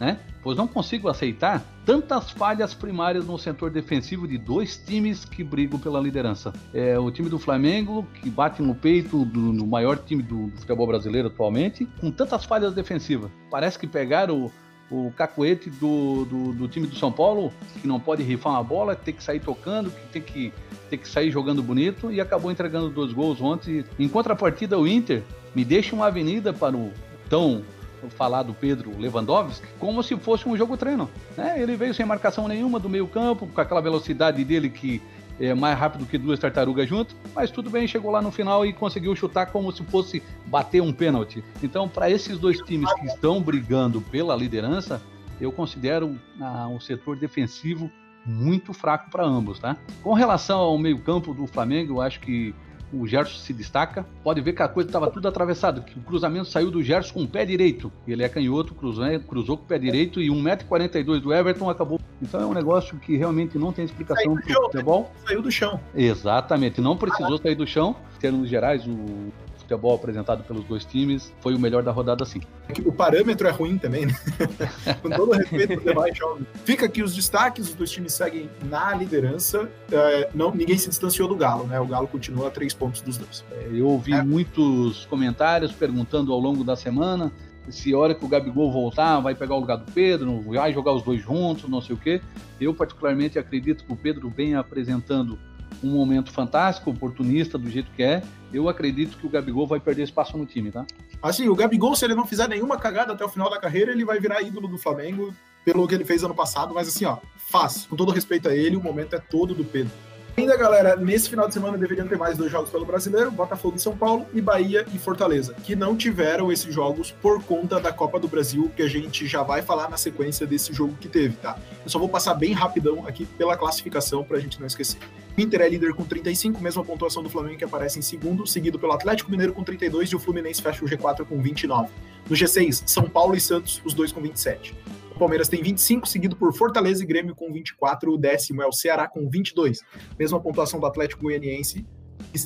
[0.00, 0.18] né?
[0.42, 5.78] Pois não consigo aceitar tantas falhas primárias no setor defensivo de dois times que brigam
[5.78, 6.52] pela liderança.
[6.74, 10.58] É o time do Flamengo, que bate no peito do, do maior time do, do
[10.58, 13.30] futebol brasileiro atualmente, com tantas falhas defensivas.
[13.48, 14.50] Parece que pegaram
[14.90, 18.94] o cacuete do, do, do, time do São Paulo, que não pode rifar uma bola,
[18.94, 20.52] tem que sair tocando, que tem que,
[20.88, 23.84] tem que sair jogando bonito, e acabou entregando dois gols ontem.
[23.98, 25.22] Em contrapartida, o Inter
[25.54, 26.92] me deixa uma avenida para o
[27.28, 27.62] tão
[28.10, 31.10] falado Pedro Lewandowski, como se fosse um jogo treino.
[31.36, 31.60] Né?
[31.60, 35.02] Ele veio sem marcação nenhuma do meio campo, com aquela velocidade dele que
[35.38, 38.72] é, mais rápido que duas tartarugas juntas, mas tudo bem, chegou lá no final e
[38.72, 41.44] conseguiu chutar como se fosse bater um pênalti.
[41.62, 45.02] Então, para esses dois times que estão brigando pela liderança,
[45.40, 47.90] eu considero ah, um setor defensivo
[48.24, 49.76] muito fraco para ambos, tá?
[50.02, 52.54] Com relação ao meio-campo do Flamengo, eu acho que
[52.92, 54.06] o Gerson se destaca.
[54.22, 57.22] Pode ver que a coisa estava tudo atravessada, que o cruzamento saiu do Gerson com
[57.22, 57.92] o pé direito.
[58.06, 62.00] Ele é canhoto, cruzou, cruzou com o pé direito e 1,42m do Everton acabou.
[62.20, 65.10] Então é um negócio que realmente não tem explicação para o futebol.
[65.26, 65.80] Saiu do chão.
[65.94, 67.96] Exatamente, não precisou sair do chão.
[68.16, 69.32] Em termos gerais, o
[69.66, 72.40] futebol apresentado pelos dois times foi o melhor da rodada, sim.
[72.84, 74.14] O parâmetro é ruim também, né?
[75.02, 76.46] Com todo respeito aos demais jogos.
[76.64, 79.68] Fica aqui os destaques: os dois times seguem na liderança.
[79.90, 81.80] É, não, ninguém se distanciou do Galo, né?
[81.80, 83.44] O Galo continua a três pontos dos dois.
[83.50, 84.22] É, eu ouvi é.
[84.22, 87.32] muitos comentários perguntando ao longo da semana
[87.68, 90.92] se a hora que o Gabigol voltar, vai pegar o lugar do Pedro, vai jogar
[90.92, 92.20] os dois juntos, não sei o quê.
[92.60, 95.36] Eu, particularmente, acredito que o Pedro vem apresentando
[95.82, 98.22] um momento fantástico, oportunista, do jeito que é.
[98.52, 100.86] Eu acredito que o Gabigol vai perder espaço no time, tá?
[101.22, 104.04] Assim, o Gabigol, se ele não fizer nenhuma cagada até o final da carreira, ele
[104.04, 107.86] vai virar ídolo do Flamengo pelo que ele fez ano passado, mas assim, ó, faz.
[107.86, 109.92] Com todo respeito a ele, o momento é todo do Pedro.
[110.38, 113.80] Ainda, galera, nesse final de semana deveriam ter mais dois jogos pelo Brasileiro, Botafogo e
[113.80, 118.20] São Paulo, e Bahia e Fortaleza, que não tiveram esses jogos por conta da Copa
[118.20, 121.58] do Brasil, que a gente já vai falar na sequência desse jogo que teve, tá?
[121.82, 125.00] Eu só vou passar bem rapidão aqui pela classificação pra gente não esquecer.
[125.38, 128.92] Inter é líder com 35, mesma pontuação do Flamengo que aparece em segundo, seguido pelo
[128.92, 131.88] Atlético Mineiro com 32 e o Fluminense fecha o G4 com 29.
[132.28, 134.76] No G6, São Paulo e Santos, os dois com 27.
[135.16, 138.12] O Palmeiras tem 25, seguido por Fortaleza e Grêmio com 24.
[138.12, 139.80] O décimo é o Ceará com 22.
[140.18, 141.86] Mesma pontuação do Atlético Goianiense.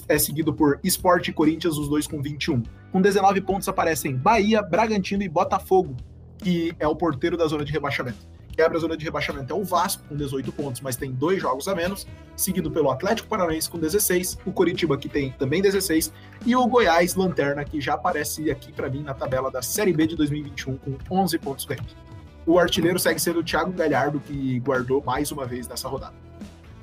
[0.08, 2.62] É seguido por Sport e Corinthians, os dois com 21.
[2.92, 5.96] Com 19 pontos aparecem Bahia, Bragantino e Botafogo,
[6.38, 8.28] que é o porteiro da zona de rebaixamento.
[8.52, 11.66] Quebra a zona de rebaixamento é o Vasco, com 18 pontos, mas tem dois jogos
[11.66, 12.06] a menos,
[12.36, 16.12] seguido pelo Atlético Paranaense com 16, o Coritiba, que tem também 16,
[16.46, 20.06] e o Goiás, Lanterna, que já aparece aqui para mim na tabela da Série B
[20.06, 22.09] de 2021 com 11 pontos ganhos.
[22.46, 26.14] O artilheiro segue sendo o Thiago Galhardo, que guardou mais uma vez nessa rodada.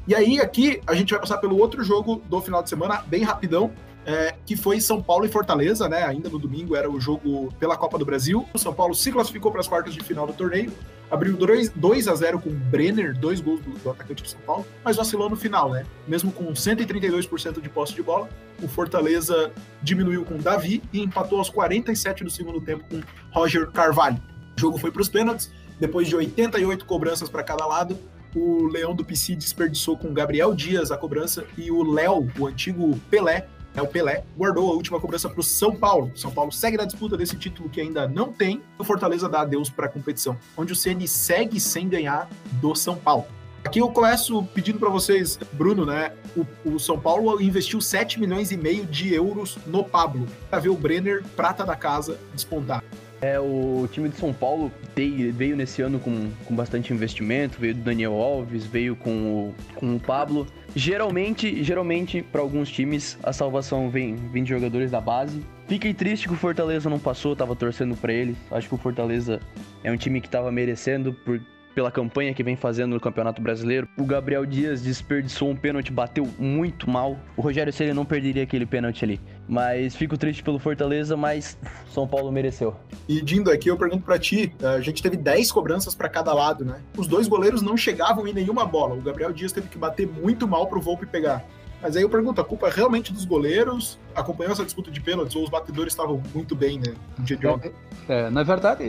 [0.07, 3.23] E aí, aqui, a gente vai passar pelo outro jogo do final de semana, bem
[3.23, 3.71] rapidão,
[4.07, 6.03] é, que foi São Paulo e Fortaleza, né?
[6.03, 8.47] Ainda no domingo era o jogo pela Copa do Brasil.
[8.53, 10.71] O São Paulo se classificou para as quartas de final do torneio.
[11.11, 14.95] abriu 2 a 0 com Brenner, dois gols do, do, atacante do São Paulo, mas
[14.95, 15.85] vacilou no final, né?
[16.07, 18.29] Mesmo com 132% de posse de bola,
[18.63, 19.51] o Fortaleza
[19.83, 23.01] diminuiu com Davi e empatou aos 47 do segundo tempo com
[23.37, 24.21] Roger Carvalho.
[24.57, 27.95] O jogo foi para os pênaltis, depois de 88 cobranças para cada lado,
[28.35, 32.99] o Leão do PC desperdiçou com Gabriel Dias a cobrança e o Léo, o antigo
[33.07, 36.11] Pelé, é o Pelé, guardou a última cobrança para o São Paulo.
[36.15, 38.59] São Paulo segue na disputa desse título que ainda não tem.
[38.79, 42.95] O Fortaleza dá adeus para a competição, onde o CN segue sem ganhar do São
[42.95, 43.27] Paulo.
[43.63, 46.13] Aqui eu começo pedindo para vocês, Bruno, né?
[46.35, 50.69] O, o, São Paulo investiu 7 milhões e meio de euros no Pablo para ver
[50.69, 52.83] o Brenner, prata da casa, despontar.
[53.21, 57.81] É, o time de São Paulo veio nesse ano com, com bastante investimento, veio do
[57.81, 60.45] Daniel Alves, veio com o, com o Pablo.
[60.75, 65.41] Geralmente, geralmente para alguns times, a salvação vem, vem de jogadores da base.
[65.67, 68.37] Fiquei triste que o Fortaleza não passou, tava torcendo para eles.
[68.51, 69.39] Acho que o Fortaleza
[69.83, 71.41] é um time que tava merecendo por,
[71.77, 73.87] pela campanha que vem fazendo no Campeonato Brasileiro.
[73.99, 77.15] O Gabriel Dias desperdiçou um pênalti, bateu muito mal.
[77.35, 79.21] O Rogério Ceni não perderia aquele pênalti ali.
[79.47, 81.55] Mas fico triste pelo Fortaleza, mas
[81.93, 82.75] São Paulo mereceu.
[83.07, 86.65] E Dindo, aqui eu pergunto para ti, a gente teve 10 cobranças para cada lado,
[86.65, 86.81] né?
[86.97, 88.95] Os dois goleiros não chegavam em nenhuma bola.
[88.95, 91.45] O Gabriel Dias teve que bater muito mal pro Volpe pegar.
[91.81, 93.99] Mas aí eu pergunto, a culpa é realmente dos goleiros?
[94.15, 97.45] Acompanhou essa disputa de pênaltis ou os batedores estavam muito bem, né, no dia de
[97.45, 97.71] ontem?
[98.09, 98.83] É, na verdade,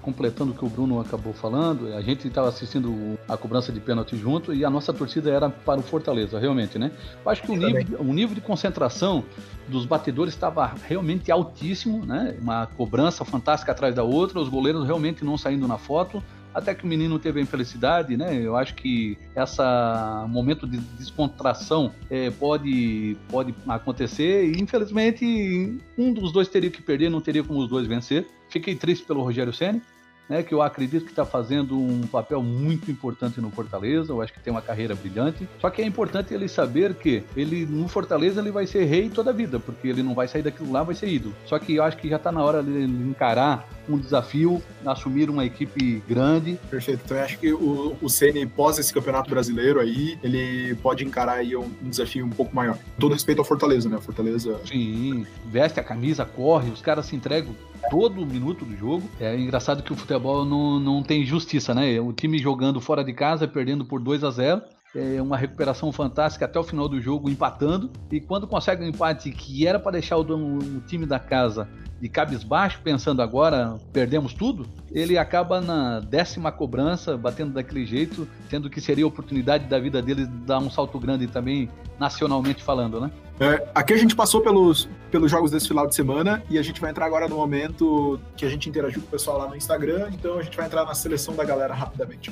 [0.00, 4.16] completando o que o Bruno acabou falando, a gente estava assistindo a cobrança de pênalti
[4.16, 6.92] junto e a nossa torcida era para o Fortaleza, realmente, né?
[7.24, 9.24] Eu acho que o nível, o nível de concentração
[9.66, 12.36] dos batedores estava realmente altíssimo, né?
[12.40, 16.22] Uma cobrança fantástica atrás da outra, os goleiros realmente não saindo na foto
[16.54, 18.34] até que o menino teve a infelicidade, né?
[18.40, 26.32] Eu acho que essa momento de descontração é, pode, pode acontecer e infelizmente um dos
[26.32, 28.26] dois teria que perder, não teria como os dois vencer.
[28.48, 29.82] Fiquei triste pelo Rogério Ceni,
[30.28, 34.12] né, que eu acredito que está fazendo um papel muito importante no Fortaleza.
[34.12, 35.48] Eu acho que tem uma carreira brilhante.
[35.60, 39.30] Só que é importante ele saber que ele no Fortaleza ele vai ser rei toda
[39.30, 41.34] a vida, porque ele não vai sair daquilo lá, vai ser ídolo.
[41.46, 45.44] Só que eu acho que já está na hora de encarar um desafio, assumir uma
[45.44, 46.58] equipe grande.
[46.70, 47.02] Perfeito.
[47.04, 51.34] Então eu acho que o, o Ceni pós esse campeonato brasileiro aí, ele pode encarar
[51.34, 52.78] aí um, um desafio um pouco maior.
[52.98, 53.98] Todo respeito ao Fortaleza, né?
[54.00, 54.60] Fortaleza.
[54.64, 57.54] Sim, veste a camisa, corre, os caras se entregam
[57.90, 59.08] todo minuto do jogo.
[59.20, 62.00] É engraçado que o futebol não, não tem justiça, né?
[62.00, 64.62] O time jogando fora de casa, perdendo por 2 a 0
[64.94, 67.90] é uma recuperação fantástica até o final do jogo, empatando.
[68.10, 71.68] E quando consegue um empate que era para deixar o, o time da casa
[72.00, 78.68] de cabisbaixo, pensando agora perdemos tudo, ele acaba na décima cobrança, batendo daquele jeito, tendo
[78.68, 81.68] que seria a oportunidade da vida dele dar um salto grande também,
[81.98, 83.10] nacionalmente falando, né?
[83.40, 86.80] É, aqui a gente passou pelos, pelos jogos desse final de semana e a gente
[86.80, 90.10] vai entrar agora no momento que a gente interagiu com o pessoal lá no Instagram,
[90.12, 92.30] então a gente vai entrar na seleção da galera rapidamente.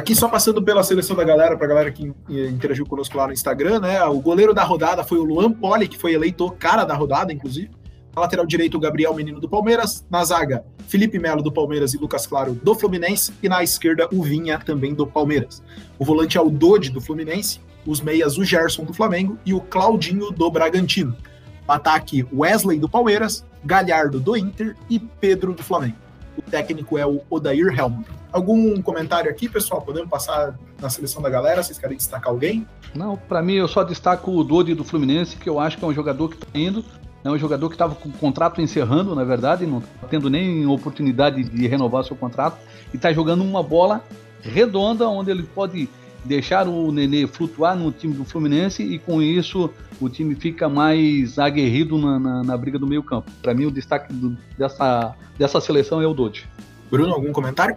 [0.00, 3.34] Aqui só passando pela seleção da galera, para a galera que interagiu conosco lá no
[3.34, 4.02] Instagram, né?
[4.04, 7.70] O goleiro da rodada foi o Luan Poli, que foi eleito cara da rodada, inclusive.
[8.16, 10.02] Na lateral direito, o Gabriel Menino do Palmeiras.
[10.08, 13.34] Na zaga, Felipe Melo do Palmeiras e Lucas Claro do Fluminense.
[13.42, 15.62] E na esquerda, o Vinha também do Palmeiras.
[15.98, 17.60] O volante é o Dodi do Fluminense.
[17.86, 21.14] Os meias, o Gerson do Flamengo e o Claudinho do Bragantino.
[21.68, 25.98] No ataque, Wesley do Palmeiras, Galhardo do Inter e Pedro do Flamengo.
[26.38, 28.19] O técnico é o Odair Helmut.
[28.32, 29.82] Algum comentário aqui, pessoal?
[29.82, 31.62] Podemos passar na seleção da galera?
[31.62, 32.66] Vocês querem destacar alguém?
[32.94, 35.88] Não, para mim eu só destaco o Dodi do Fluminense, que eu acho que é
[35.88, 36.84] um jogador que está indo.
[37.22, 40.66] É um jogador que estava com o contrato encerrando, na verdade, não está tendo nem
[40.66, 42.56] oportunidade de renovar seu contrato
[42.94, 44.02] e está jogando uma bola
[44.42, 45.86] redonda onde ele pode
[46.24, 49.70] deixar o Nenê flutuar no time do Fluminense e com isso
[50.00, 53.30] o time fica mais aguerrido na, na, na briga do meio campo.
[53.42, 56.48] Para mim o destaque do, dessa, dessa seleção é o Dodi.
[56.90, 57.76] Bruno, algum comentário?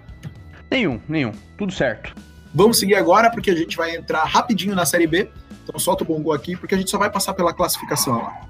[0.73, 1.31] Nenhum, nenhum.
[1.55, 2.15] Tudo certo.
[2.51, 5.29] Vamos seguir agora, porque a gente vai entrar rapidinho na Série B.
[5.63, 8.41] Então solta o bongo aqui, porque a gente só vai passar pela classificação lá.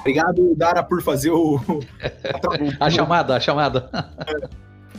[0.00, 1.60] Obrigado, Dara, por fazer o.
[2.80, 3.90] a chamada, a chamada.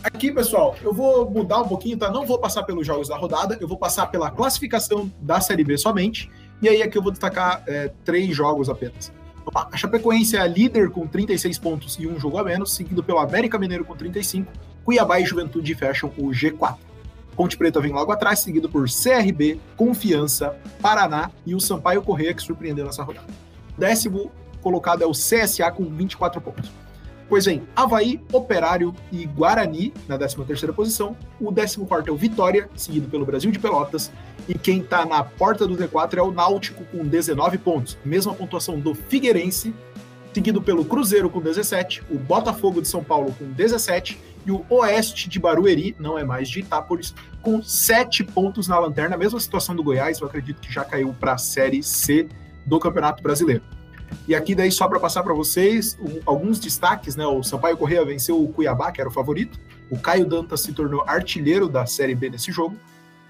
[0.04, 2.12] Aqui, pessoal, eu vou mudar um pouquinho, tá?
[2.12, 5.80] Não vou passar pelos jogos da rodada, eu vou passar pela classificação da Série B
[5.80, 6.30] somente.
[6.62, 9.12] E aí aqui eu vou destacar é, três jogos apenas.
[9.54, 13.20] A Chapecoense é a líder com 36 pontos e um jogo a menos, seguido pelo
[13.20, 14.52] América Mineiro com 35.
[14.84, 16.78] Cuiabá e Juventude fecham o G4.
[17.36, 22.44] Ponte Preta vem logo atrás, seguido por CRB, Confiança, Paraná e o Sampaio Correia, que
[22.44, 23.28] surpreendeu nessa rodada.
[23.78, 24.32] Décimo
[24.62, 26.72] colocado é o CSA com 24 pontos.
[27.28, 31.18] Pois vem Havaí, Operário e Guarani na 13ª posição.
[31.40, 34.12] O 14º é o Vitória, seguido pelo Brasil de Pelotas.
[34.48, 37.98] E quem está na porta do D4 é o Náutico com 19 pontos.
[38.04, 39.74] Mesma pontuação do Figueirense
[40.34, 45.30] seguido pelo Cruzeiro com 17, o Botafogo de São Paulo com 17 e o Oeste
[45.30, 49.16] de Barueri, não é mais de Itápolis, com 7 pontos na lanterna.
[49.16, 52.28] Mesma situação do Goiás, eu acredito que já caiu para a Série C
[52.66, 53.62] do Campeonato Brasileiro.
[54.28, 57.26] E aqui daí só para passar para vocês um, alguns destaques, né?
[57.26, 59.60] O Sampaio Correia venceu o Cuiabá, que era o favorito.
[59.90, 62.76] O Caio Dantas se tornou artilheiro da Série B nesse jogo.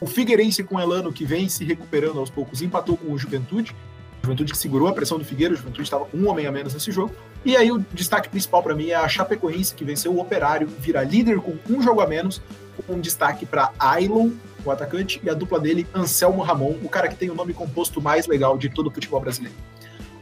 [0.04, 3.74] O Figueirense com o Elano, que vem se recuperando aos poucos, empatou com o Juventude.
[4.22, 6.52] O Juventude que segurou a pressão do Figueiro, o Juventude estava com um homem a
[6.52, 7.16] menos nesse jogo.
[7.46, 11.02] E aí o destaque principal para mim é a Chapecoense, que venceu o Operário, vira
[11.04, 12.42] líder com um jogo a menos,
[12.86, 14.32] com um destaque para Ailon,
[14.66, 18.02] o atacante, e a dupla dele, Anselmo Ramon, o cara que tem o nome composto
[18.02, 19.56] mais legal de todo o futebol brasileiro.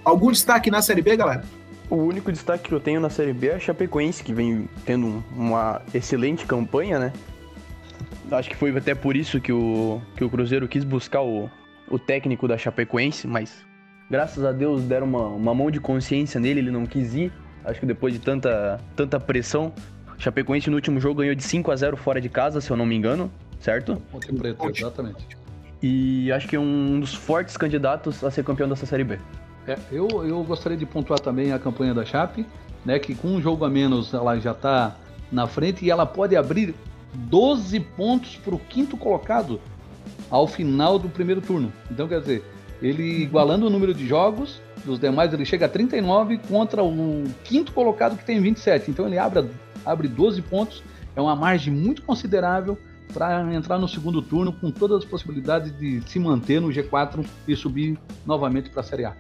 [0.05, 1.43] Algum destaque na Série B, galera?
[1.89, 5.23] O único destaque que eu tenho na Série B é a Chapecoense, que vem tendo
[5.36, 7.13] uma excelente campanha, né?
[8.30, 11.49] Acho que foi até por isso que o, que o Cruzeiro quis buscar o,
[11.89, 13.65] o técnico da Chapecoense, mas
[14.09, 17.32] graças a Deus deram uma, uma mão de consciência nele, ele não quis ir.
[17.63, 19.74] Acho que depois de tanta, tanta pressão,
[20.17, 22.86] Chapecoense no último jogo ganhou de 5 a 0 fora de casa, se eu não
[22.86, 24.01] me engano, certo?
[24.11, 25.28] Ponte Preta, exatamente.
[25.82, 29.17] E acho que é um dos fortes candidatos a ser campeão dessa Série B.
[29.67, 32.45] É, eu, eu gostaria de pontuar também a campanha da Chape,
[32.86, 34.95] né, que com um jogo a menos ela já está
[35.32, 36.76] na frente e ela pode abrir
[37.14, 39.59] 12 pontos para o quinto colocado
[40.30, 41.72] ao final do primeiro turno.
[41.89, 42.43] Então, quer dizer,
[42.82, 47.72] ele igualando o número de jogos dos demais, ele chega a 39 contra o quinto
[47.72, 48.89] colocado que tem 27.
[48.89, 49.49] Então, ele abre,
[49.86, 50.84] abre 12 pontos,
[51.16, 52.78] é uma margem muito considerável
[53.14, 57.55] para entrar no segundo turno com todas as possibilidades de se manter no G4 e
[57.55, 59.16] subir novamente para a Série A.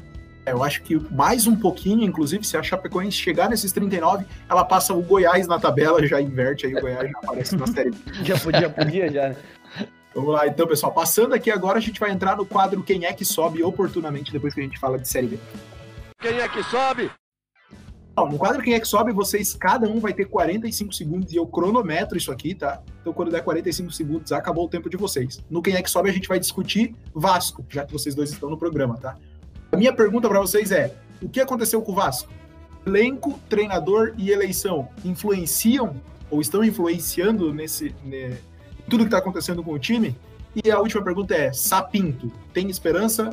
[0.45, 4.65] É, eu acho que mais um pouquinho, inclusive, se a Chapecoense chegar nesses 39, ela
[4.65, 7.91] passa o Goiás na tabela, já inverte aí, o Goiás já aparece na série.
[8.23, 9.35] já podia, podia já, né?
[10.13, 10.91] Vamos lá, então, pessoal.
[10.91, 14.53] Passando aqui agora, a gente vai entrar no quadro Quem é que sobe oportunamente depois
[14.53, 15.39] que a gente fala de Série B.
[16.19, 17.09] Quem é que sobe?
[18.13, 21.37] Bom, no quadro Quem é que sobe, vocês, cada um vai ter 45 segundos e
[21.37, 22.81] eu cronometro isso aqui, tá?
[22.99, 25.39] Então, quando der 45 segundos, acabou o tempo de vocês.
[25.49, 28.49] No Quem é que sobe, a gente vai discutir Vasco, já que vocês dois estão
[28.49, 29.17] no programa, tá?
[29.71, 32.29] A minha pergunta para vocês é: o que aconteceu com o Vasco?
[32.85, 35.95] Elenco, treinador e eleição influenciam
[36.29, 38.37] ou estão influenciando nesse né,
[38.89, 40.15] tudo que está acontecendo com o time?
[40.63, 43.29] E a última pergunta é: Sapinto, tem esperança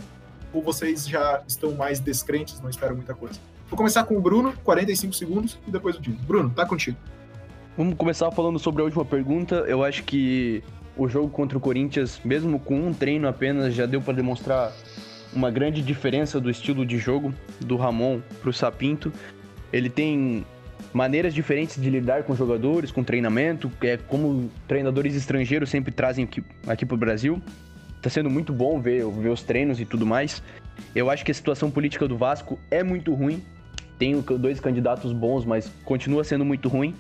[0.53, 3.41] ou vocês já estão mais descrentes, não esperam muita coisa?
[3.69, 6.19] Vou começar com o Bruno, 45 segundos, e depois o Dino.
[6.23, 6.97] Bruno, tá contigo.
[7.77, 9.57] Vamos começar falando sobre a última pergunta.
[9.69, 10.63] Eu acho que
[10.97, 14.73] o jogo contra o Corinthians, mesmo com um treino apenas, já deu para demonstrar
[15.33, 19.13] uma grande diferença do estilo de jogo do Ramon para o Sapinto.
[19.73, 20.45] Ele tem
[20.93, 26.43] maneiras diferentes de lidar com jogadores, com treinamento, é como treinadores estrangeiros sempre trazem aqui,
[26.67, 27.43] aqui para o Brasil.
[27.97, 30.43] Está sendo muito bom ver, ver os treinos e tudo mais.
[30.95, 33.43] Eu acho que a situação política do Vasco é muito ruim.
[33.99, 36.95] Tenho dois candidatos bons, mas continua sendo muito ruim.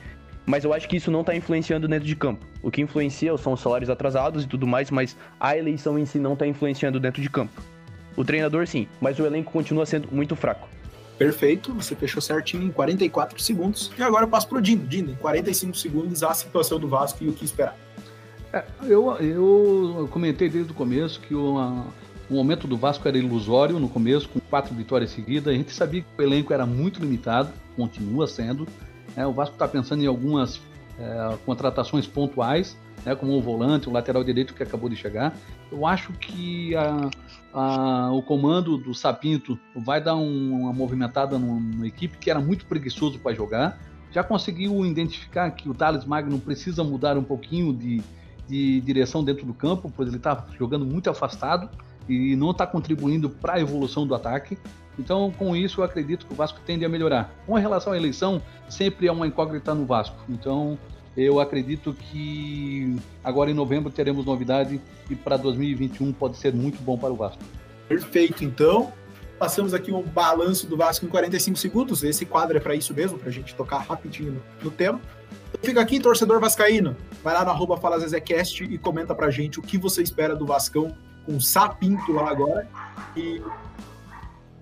[0.44, 2.44] Mas eu acho que isso não está influenciando dentro de campo.
[2.62, 6.18] O que influencia são os salários atrasados e tudo mais, mas a eleição em si
[6.18, 7.62] não está influenciando dentro de campo.
[8.18, 10.68] O treinador sim, mas o elenco continua sendo muito fraco.
[11.16, 13.92] Perfeito, você fechou certinho em 44 segundos.
[13.96, 14.84] E agora eu passo pro Dino.
[14.84, 17.76] Dino, em 45 segundos, a situação do Vasco e o que esperar.
[18.52, 21.86] É, eu, eu comentei desde o começo que o, a,
[22.28, 25.54] o momento do Vasco era ilusório no começo, com quatro vitórias seguidas.
[25.54, 28.66] A gente sabia que o elenco era muito limitado, continua sendo.
[29.16, 30.60] É, o Vasco está pensando em algumas
[30.98, 35.36] é, contratações pontuais, né, como o volante, o lateral direito que acabou de chegar.
[35.70, 37.08] Eu acho que a,
[38.12, 43.18] o comando do Sapinto vai dar um, uma movimentada numa equipe que era muito preguiçoso
[43.18, 43.78] para jogar.
[44.12, 48.02] Já conseguiu identificar que o Thales Magno precisa mudar um pouquinho de,
[48.46, 51.68] de direção dentro do campo, pois ele está jogando muito afastado
[52.08, 54.58] e não está contribuindo para a evolução do ataque.
[54.98, 57.32] Então, com isso, eu acredito que o Vasco tende a melhorar.
[57.46, 60.16] Com relação à eleição, sempre é uma incógnita no Vasco.
[60.28, 60.76] Então,
[61.18, 66.96] eu acredito que agora em novembro teremos novidade e para 2021 pode ser muito bom
[66.96, 67.42] para o Vasco.
[67.88, 68.92] Perfeito, então.
[69.36, 72.04] Passamos aqui um balanço do Vasco em 45 segundos.
[72.04, 75.00] Esse quadro é para isso mesmo, para a gente tocar rapidinho no, no tema.
[75.62, 76.96] Fica aqui, torcedor vascaíno.
[77.22, 80.96] Vai lá no arroba FalaZezecast e comenta pra gente o que você espera do Vascão
[81.26, 82.68] com o Sapinto lá agora.
[83.16, 83.42] E,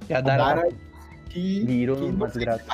[0.09, 0.69] e a Dara,
[1.29, 2.65] que, virou que uma desgraça.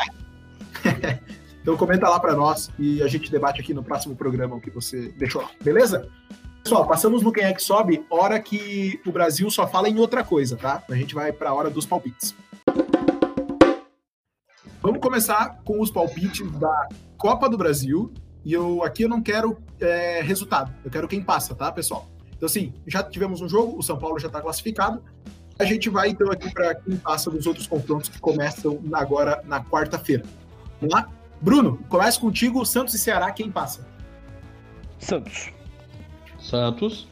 [1.63, 4.69] Então comenta lá para nós e a gente debate aqui no próximo programa o que
[4.69, 6.09] você deixou lá, beleza?
[6.63, 10.25] Pessoal, passamos no Quem é que sobe, hora que o Brasil só fala em outra
[10.25, 10.83] coisa, tá?
[10.91, 12.35] A gente vai para a hora dos palpites.
[14.81, 18.13] Vamos começar com os palpites da Copa do Brasil.
[18.45, 22.09] E eu aqui eu não quero é, resultado, eu quero quem passa, tá, pessoal?
[22.37, 25.01] Então, assim, já tivemos um jogo, o São Paulo já está classificado.
[25.61, 29.63] A gente vai então aqui para quem passa dos outros confrontos que começam agora na
[29.63, 30.25] quarta-feira.
[30.81, 31.09] Vamos lá?
[31.43, 33.85] Bruno, começa contigo, Santos e Ceará, quem passa?
[35.01, 35.51] Santos.
[36.39, 37.09] Santos.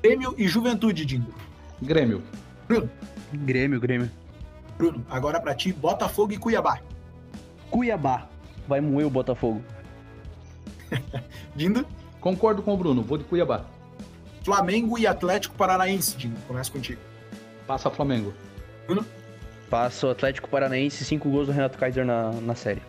[0.00, 1.34] Grêmio e Juventude, Dindo.
[1.82, 2.22] Grêmio.
[2.68, 2.88] Bruno.
[3.32, 4.10] Grêmio, Grêmio.
[4.78, 6.80] Bruno, agora para ti, Botafogo e Cuiabá.
[7.70, 8.28] Cuiabá.
[8.68, 9.62] Vai moer o Botafogo.
[11.54, 11.84] Dindo.
[12.20, 13.64] Concordo com o Bruno, vou de Cuiabá.
[14.44, 16.38] Flamengo e Atlético Paranaense, Dindo.
[16.46, 17.00] Começa contigo.
[17.66, 18.32] Passa Flamengo.
[18.86, 19.04] Bruno.
[19.68, 22.82] Passa o Atlético Paranaense, cinco gols do Renato Kaiser na, na série.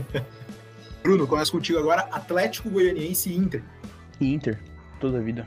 [1.02, 2.02] Bruno, começa contigo agora.
[2.10, 3.62] Atlético Goianiense e Inter.
[4.20, 4.60] Inter,
[5.00, 5.46] toda a vida.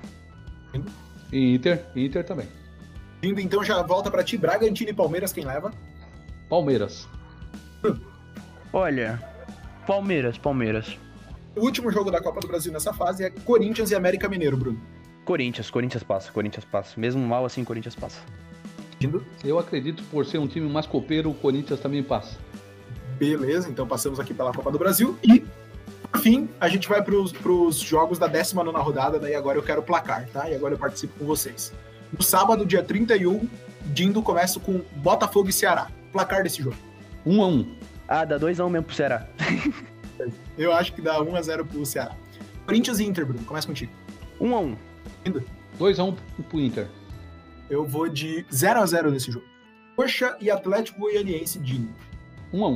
[1.31, 2.47] E Inter, Inter também.
[3.21, 4.37] Dindo, então já volta para ti.
[4.37, 5.71] Bragantino e Palmeiras, quem leva?
[6.49, 7.07] Palmeiras.
[8.73, 9.21] Olha,
[9.87, 10.97] Palmeiras, Palmeiras.
[11.55, 14.79] O último jogo da Copa do Brasil nessa fase é Corinthians e América Mineiro, Bruno.
[15.23, 16.99] Corinthians, Corinthians passa, Corinthians passa.
[16.99, 18.21] Mesmo mal assim, Corinthians passa.
[19.43, 22.37] Eu acredito por ser um time mais copeiro, o Corinthians também passa.
[23.18, 25.18] Beleza, então passamos aqui pela Copa do Brasil.
[25.24, 25.45] E,
[26.11, 29.20] por fim, a gente vai para os jogos da 19 rodada.
[29.20, 30.49] Daí agora eu quero placar, tá?
[30.49, 31.74] E agora eu participo com vocês.
[32.11, 33.47] No sábado, dia 31,
[33.88, 35.89] Dindo começa com Botafogo e Ceará.
[36.11, 36.78] Placar desse jogo.
[37.26, 37.76] 1 a 1
[38.07, 39.28] Ah, dá 2x1 um mesmo pro Ceará.
[40.57, 42.16] Eu acho que dá 1x0 pro Ceará.
[42.66, 43.43] Corinthians e Inter, Bruno.
[43.45, 43.91] Começa contigo.
[44.39, 45.43] 1x1.
[45.78, 46.16] 2 a 1
[46.49, 46.88] pro Inter.
[47.70, 49.45] Eu vou de 0x0 nesse jogo.
[49.95, 51.89] Coxa e Atlético Goianiense, Dindo.
[52.53, 52.70] 1 a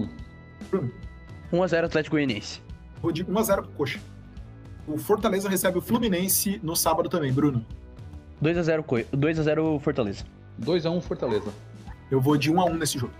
[0.74, 2.62] 1 1x0 Atlético Goianiense.
[3.02, 4.00] Vou de 1x0 pro Coxa.
[4.88, 7.66] O Fortaleza recebe o Fluminense no sábado também, Bruno.
[8.42, 9.04] 2x0 Coi...
[9.06, 10.26] 2x0 Fortaleza.
[10.58, 11.52] 2 a 1 Fortaleza.
[12.10, 13.14] Eu vou de 1x1 nesse jogo.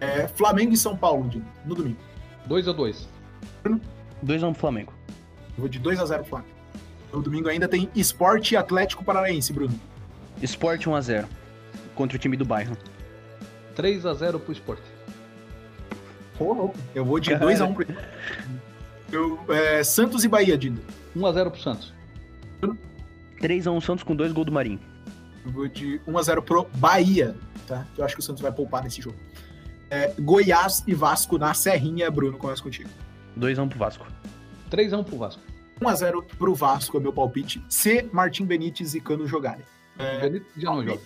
[0.00, 1.30] É, Flamengo e São Paulo,
[1.64, 1.98] no domingo.
[2.46, 3.08] 2 a 2
[4.24, 4.92] 2x1 pro Flamengo.
[5.56, 6.52] Eu vou de 2x0 pro Flamengo.
[7.12, 9.78] No domingo ainda tem Esporte e Atlético Paranaense, Bruno.
[10.42, 11.26] Sport 1x0.
[11.94, 12.76] Contra o time do bairro.
[13.74, 14.80] 3 a 0 pro Sport.
[16.38, 16.78] Ô, louco.
[16.94, 17.56] Eu vou de Caralho.
[17.56, 17.86] 2x1 pro
[19.12, 20.80] eu, é, Santos e Bahia, Dindo.
[21.14, 21.92] 1 a 0 pro Santos.
[23.40, 24.80] 3x1 Santos com 2 gols do Marinho.
[25.44, 27.86] Eu vou de 1x0 pro Bahia, tá?
[27.98, 29.16] Eu acho que o Santos vai poupar nesse jogo.
[29.90, 32.88] É, Goiás e Vasco na Serrinha, Bruno, começa contigo.
[33.38, 34.06] 2x1 pro Vasco.
[34.70, 35.42] 3 a 1 pro Vasco.
[35.80, 37.62] 1x0 pro Vasco é meu palpite.
[37.68, 39.64] Se Martim Benítez e Cano jogarem.
[39.98, 41.00] O Benítez já não joga.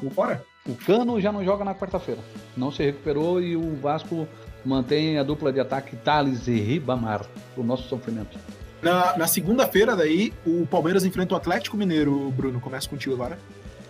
[0.00, 0.44] Vamos fora?
[0.68, 2.20] O Cano já não joga na quarta-feira.
[2.56, 4.28] Não se recuperou e o Vasco
[4.64, 8.38] mantém a dupla de ataque Thales e Ribamar, o nosso sofrimento.
[8.80, 12.60] Na, na segunda-feira, daí, o Palmeiras enfrenta o Atlético Mineiro, Bruno.
[12.60, 13.38] Começa contigo agora.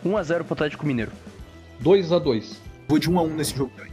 [0.05, 1.13] 1x0 pro Atlético Mineiro.
[1.81, 3.93] 2 a 2 Vou de 1x1 nesse jogo também.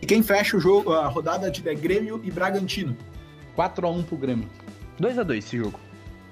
[0.00, 2.96] E quem fecha o jogo, a rodada de é Grêmio e Bragantino.
[3.54, 4.48] 4 a 1 pro Grêmio.
[5.00, 5.78] 2x2 esse jogo.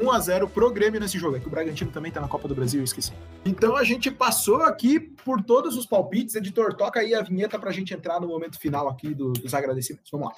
[0.01, 1.37] 1x0 pro Grêmio nesse jogo.
[1.37, 3.13] É que o Bragantino também tá na Copa do Brasil, eu esqueci.
[3.45, 6.35] Então a gente passou aqui por todos os palpites.
[6.35, 10.11] Editor, toca aí a vinheta pra gente entrar no momento final aqui do- dos agradecimentos.
[10.11, 10.35] Vamos lá.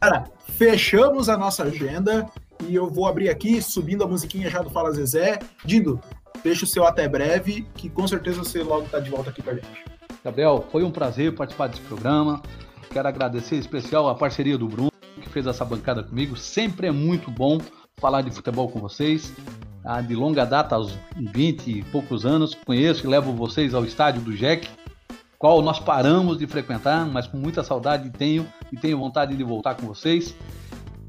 [0.00, 0.24] Cara,
[0.56, 2.26] fechamos a nossa agenda
[2.66, 5.38] e eu vou abrir aqui, subindo a musiquinha já do Fala Zezé.
[5.64, 6.00] Dindo,
[6.42, 9.50] deixa o seu até breve, que com certeza você logo tá de volta aqui com
[9.50, 9.84] a gente.
[10.24, 12.40] Gabriel, foi um prazer participar desse programa.
[12.90, 14.87] Quero agradecer em especial a parceria do Bruno,
[15.28, 16.36] que fez essa bancada comigo.
[16.36, 17.58] Sempre é muito bom
[17.98, 19.32] falar de futebol com vocês.
[19.84, 24.20] Ah, de longa data, aos 20 e poucos anos, conheço e levo vocês ao estádio
[24.20, 24.68] do Jack,
[25.38, 29.76] qual nós paramos de frequentar, mas com muita saudade tenho e tenho vontade de voltar
[29.76, 30.34] com vocês.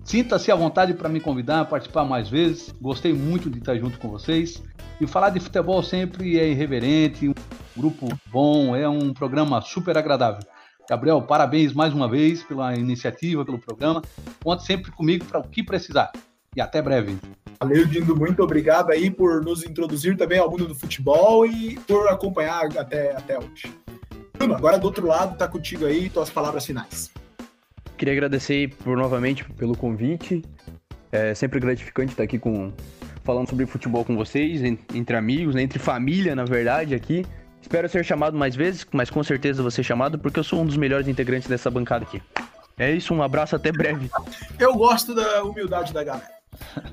[0.03, 2.73] Sinta-se à vontade para me convidar a participar mais vezes.
[2.79, 4.63] Gostei muito de estar junto com vocês.
[5.01, 7.33] E falar de futebol sempre é irreverente, um
[7.77, 10.41] grupo bom, é um programa super agradável.
[10.89, 14.01] Gabriel, parabéns mais uma vez pela iniciativa, pelo programa.
[14.43, 16.11] Conte sempre comigo para o que precisar.
[16.55, 17.15] E até breve.
[17.59, 22.07] Valeu, Dindo, muito obrigado aí por nos introduzir também ao mundo do futebol e por
[22.07, 23.71] acompanhar até, até hoje.
[24.35, 27.11] Bruno, agora do outro lado, tá contigo aí, tuas palavras finais.
[27.95, 30.41] Queria agradecer por novamente pelo convite.
[31.11, 32.71] É sempre gratificante estar aqui com
[33.23, 37.25] falando sobre futebol com vocês, en- entre amigos, né, entre família, na verdade, aqui.
[37.69, 40.65] Espero ser chamado mais vezes, mas com certeza vou ser chamado porque eu sou um
[40.65, 42.19] dos melhores integrantes dessa bancada aqui.
[42.75, 44.09] É isso, um abraço até breve.
[44.57, 46.31] Eu gosto da humildade da galera.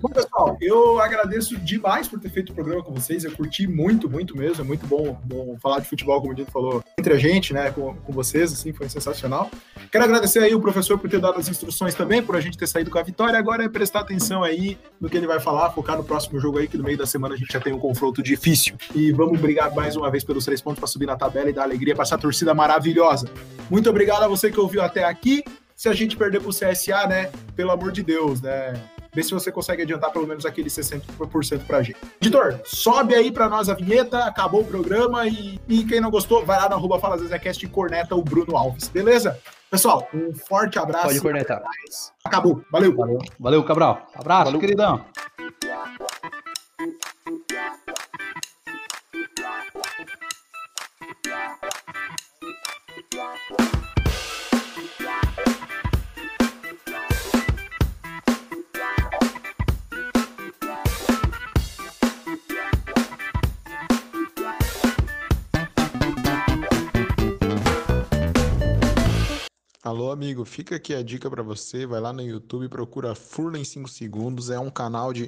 [0.03, 3.25] Bom, pessoal, eu agradeço demais por ter feito o programa com vocês.
[3.25, 4.63] Eu curti muito, muito mesmo.
[4.63, 7.71] É muito bom, bom falar de futebol, como o Dito falou, entre a gente, né,
[7.71, 9.51] com, com vocês, assim, foi sensacional.
[9.93, 12.67] Quero agradecer aí o professor por ter dado as instruções também, por a gente ter
[12.67, 13.39] saído com a vitória.
[13.39, 16.67] Agora é prestar atenção aí no que ele vai falar, focar no próximo jogo aí,
[16.67, 18.77] que no meio da semana a gente já tem um confronto difícil.
[18.95, 21.65] E vamos brigar mais uma vez pelos três pontos para subir na tabela e dar
[21.65, 23.29] alegria para essa torcida maravilhosa.
[23.69, 25.45] Muito obrigado a você que ouviu até aqui.
[25.75, 28.73] Se a gente perder pro CSA, né, pelo amor de Deus, né?
[29.17, 31.97] Vê se você consegue adiantar pelo menos aquele 60% pra gente.
[32.21, 36.45] Editor, sobe aí pra nós a vinheta, acabou o programa e, e quem não gostou,
[36.45, 39.41] vai lá na arroba Fala Zezecast e corneta o Bruno Alves, beleza?
[39.71, 41.07] Pessoal, um forte abraço.
[41.07, 41.63] Pode cornetar.
[42.23, 42.63] Acabou.
[42.71, 42.95] Valeu.
[42.95, 44.07] Valeu, Valeu Cabral.
[44.15, 44.61] Abraço, Valeu.
[44.61, 45.07] queridão.
[69.87, 71.87] Alô, amigo, fica aqui a dica pra você.
[71.87, 74.51] Vai lá no YouTube, procura Furla em 5 segundos.
[74.51, 75.25] É um canal de